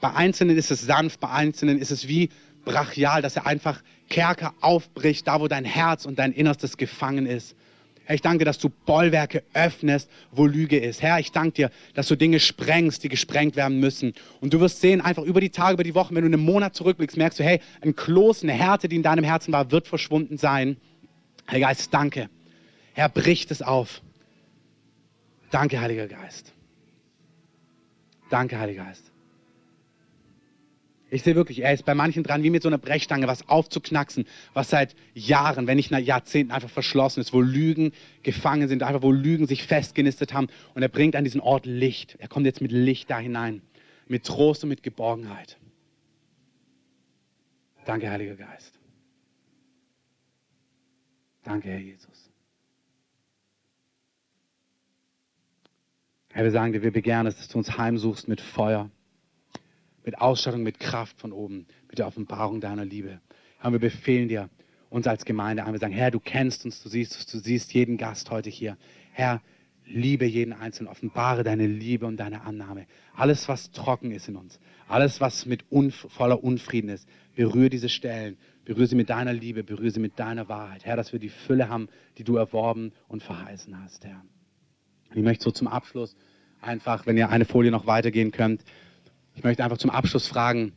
[0.00, 2.30] Bei Einzelnen ist es sanft, bei Einzelnen ist es wie
[2.64, 7.56] brachial, dass er einfach Kerker aufbricht, da wo dein Herz und dein Innerstes gefangen ist.
[8.06, 11.02] Herr, ich danke, dass du Bollwerke öffnest, wo Lüge ist.
[11.02, 14.14] Herr, ich danke dir, dass du Dinge sprengst, die gesprengt werden müssen.
[14.40, 16.76] Und du wirst sehen, einfach über die Tage, über die Wochen, wenn du einen Monat
[16.76, 20.38] zurückblickst, merkst du, hey, ein Kloß, eine Härte, die in deinem Herzen war, wird verschwunden
[20.38, 20.76] sein.
[21.50, 22.30] Heiliger Geist, danke.
[22.94, 24.00] Herr, bricht es auf.
[25.50, 26.52] Danke, Heiliger Geist.
[28.30, 29.10] Danke, Heiliger Geist.
[31.16, 34.26] Ich sehe wirklich, er ist bei manchen dran, wie mit so einer Brechstange, was aufzuknacksen,
[34.52, 37.92] was seit Jahren, wenn nicht nach Jahrzehnten einfach verschlossen ist, wo Lügen
[38.22, 40.48] gefangen sind, einfach wo Lügen sich festgenistet haben.
[40.74, 42.16] Und er bringt an diesen Ort Licht.
[42.18, 43.62] Er kommt jetzt mit Licht da hinein,
[44.06, 45.56] mit Trost und mit Geborgenheit.
[47.86, 48.78] Danke, Heiliger Geist.
[51.44, 52.30] Danke, Herr Jesus.
[56.28, 58.90] Herr, wir sagen dir, wir begehren es, dass du uns heimsuchst mit Feuer
[60.06, 63.20] mit Ausstattung, mit Kraft von oben, mit der Offenbarung deiner Liebe.
[63.58, 64.48] Herr, wir befehlen dir,
[64.88, 65.72] uns als Gemeinde an.
[65.72, 68.78] Wir sagen, Herr, du kennst uns, du siehst uns, du siehst jeden Gast heute hier.
[69.12, 69.42] Herr,
[69.84, 72.86] liebe jeden Einzelnen, offenbare deine Liebe und deine Annahme.
[73.14, 77.88] Alles, was trocken ist in uns, alles, was mit unf voller Unfrieden ist, berühre diese
[77.88, 80.84] Stellen, berühre sie mit deiner Liebe, berühre sie mit deiner Wahrheit.
[80.86, 84.24] Herr, dass wir die Fülle haben, die du erworben und verheißen hast, Herr.
[85.12, 86.14] ich möchte so zum Abschluss
[86.60, 88.64] einfach, wenn ihr eine Folie noch weitergehen könnt,
[89.36, 90.72] ich möchte einfach zum Abschluss fragen.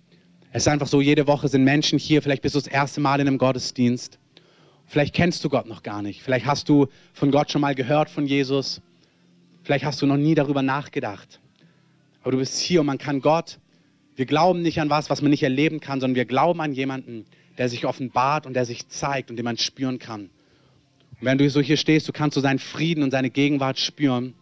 [0.52, 3.20] Es ist einfach so, jede Woche sind Menschen hier, vielleicht bist du das erste Mal
[3.22, 4.20] in einem Gottesdienst.
[4.86, 6.22] Vielleicht kennst du Gott noch gar nicht.
[6.22, 8.82] Vielleicht hast du von Gott schon mal gehört, von Jesus.
[9.64, 11.40] Vielleicht hast du noch nie darüber nachgedacht.
[12.22, 13.60] Aber du bist hier und man kann Gott,
[14.16, 17.26] wir glauben nicht an was, was man nicht erleben kann, sondern wir glauben an jemanden,
[17.58, 20.24] der sich offenbart und der sich zeigt und den man spüren kann.
[20.24, 24.34] Und wenn du so hier stehst, du kannst so seinen Frieden und seine Gegenwart spüren.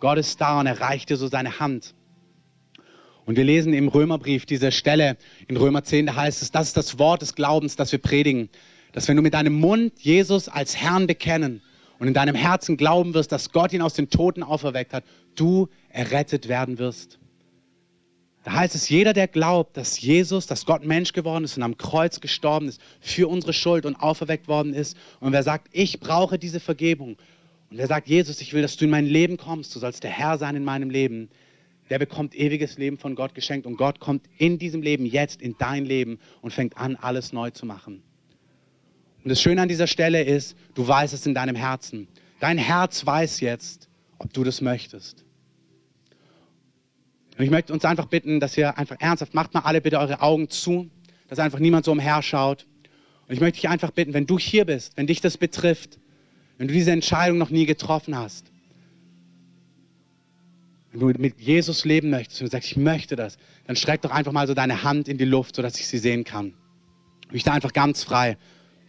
[0.00, 1.94] Gott ist da und er reicht dir so seine Hand.
[3.28, 5.18] Und wir lesen im Römerbrief diese Stelle
[5.48, 8.48] in Römer 10, da heißt es, das ist das Wort des Glaubens, das wir predigen,
[8.92, 11.60] dass wenn du mit deinem Mund Jesus als Herrn bekennen
[11.98, 15.04] und in deinem Herzen glauben wirst, dass Gott ihn aus den Toten auferweckt hat,
[15.36, 17.18] du errettet werden wirst.
[18.44, 21.76] Da heißt es, jeder, der glaubt, dass Jesus, dass Gott Mensch geworden ist und am
[21.76, 26.38] Kreuz gestorben ist für unsere Schuld und auferweckt worden ist, und wer sagt, ich brauche
[26.38, 27.18] diese Vergebung,
[27.70, 30.12] und wer sagt, Jesus, ich will, dass du in mein Leben kommst, du sollst der
[30.12, 31.28] Herr sein in meinem Leben,
[31.90, 35.56] der bekommt ewiges Leben von Gott geschenkt und Gott kommt in diesem Leben jetzt in
[35.58, 38.02] dein Leben und fängt an, alles neu zu machen.
[39.24, 42.08] Und das Schöne an dieser Stelle ist, du weißt es in deinem Herzen.
[42.40, 45.24] Dein Herz weiß jetzt, ob du das möchtest.
[47.36, 50.22] Und ich möchte uns einfach bitten, dass ihr einfach ernsthaft, macht mal alle bitte eure
[50.22, 50.90] Augen zu,
[51.28, 52.66] dass einfach niemand so umherschaut.
[53.26, 55.98] Und ich möchte dich einfach bitten, wenn du hier bist, wenn dich das betrifft,
[56.56, 58.50] wenn du diese Entscheidung noch nie getroffen hast,
[61.00, 63.36] wenn du mit Jesus leben möchtest und sagst, ich möchte das,
[63.66, 66.24] dann streck doch einfach mal so deine Hand in die Luft, sodass ich sie sehen
[66.24, 66.54] kann.
[67.32, 68.36] Ich da einfach ganz frei.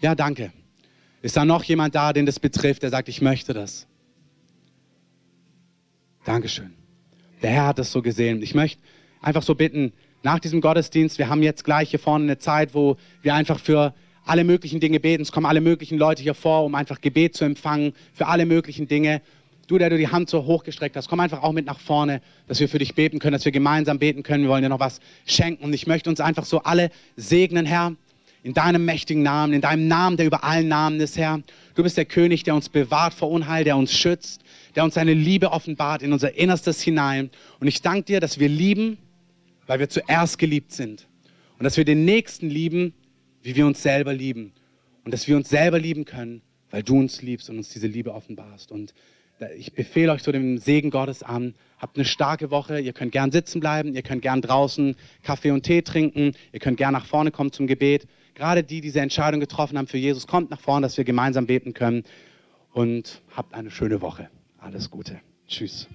[0.01, 0.51] Ja, danke.
[1.21, 3.87] Ist da noch jemand da, den das betrifft, der sagt, ich möchte das?
[6.23, 6.73] Dankeschön.
[7.41, 8.41] Der Herr hat es so gesehen.
[8.41, 8.81] Ich möchte
[9.21, 9.93] einfach so bitten,
[10.23, 13.93] nach diesem Gottesdienst, wir haben jetzt gleich hier vorne eine Zeit, wo wir einfach für
[14.25, 15.23] alle möglichen Dinge beten.
[15.23, 18.87] Es kommen alle möglichen Leute hier vor, um einfach Gebet zu empfangen für alle möglichen
[18.87, 19.21] Dinge.
[19.69, 22.59] Du, der du die Hand so hochgestreckt hast, komm einfach auch mit nach vorne, dass
[22.59, 24.45] wir für dich beten können, dass wir gemeinsam beten können.
[24.45, 25.63] Wir wollen dir noch was schenken.
[25.63, 27.95] Und ich möchte uns einfach so alle segnen, Herr,
[28.41, 31.43] in deinem mächtigen Namen, in deinem Namen, der über allen Namen ist, Herr.
[31.75, 34.41] Du bist der König, der uns bewahrt vor Unheil, der uns schützt,
[34.75, 37.29] der uns seine Liebe offenbart in unser Innerstes hinein.
[37.59, 38.97] Und ich danke dir, dass wir lieben,
[39.67, 41.05] weil wir zuerst geliebt sind.
[41.59, 42.95] Und dass wir den Nächsten lieben,
[43.43, 44.51] wie wir uns selber lieben.
[45.03, 46.41] Und dass wir uns selber lieben können,
[46.71, 48.71] weil du uns liebst und uns diese Liebe offenbarst.
[48.71, 48.95] Und
[49.57, 51.55] ich befehle euch so dem Segen Gottes an.
[51.77, 52.79] Habt eine starke Woche.
[52.79, 53.95] Ihr könnt gern sitzen bleiben.
[53.95, 56.33] Ihr könnt gern draußen Kaffee und Tee trinken.
[56.51, 58.07] Ihr könnt gern nach vorne kommen zum Gebet.
[58.35, 61.45] Gerade die, die diese Entscheidung getroffen haben für Jesus, kommt nach vorne, dass wir gemeinsam
[61.45, 62.03] beten können.
[62.73, 64.29] Und habt eine schöne Woche.
[64.59, 65.19] Alles Gute.
[65.47, 65.87] Tschüss.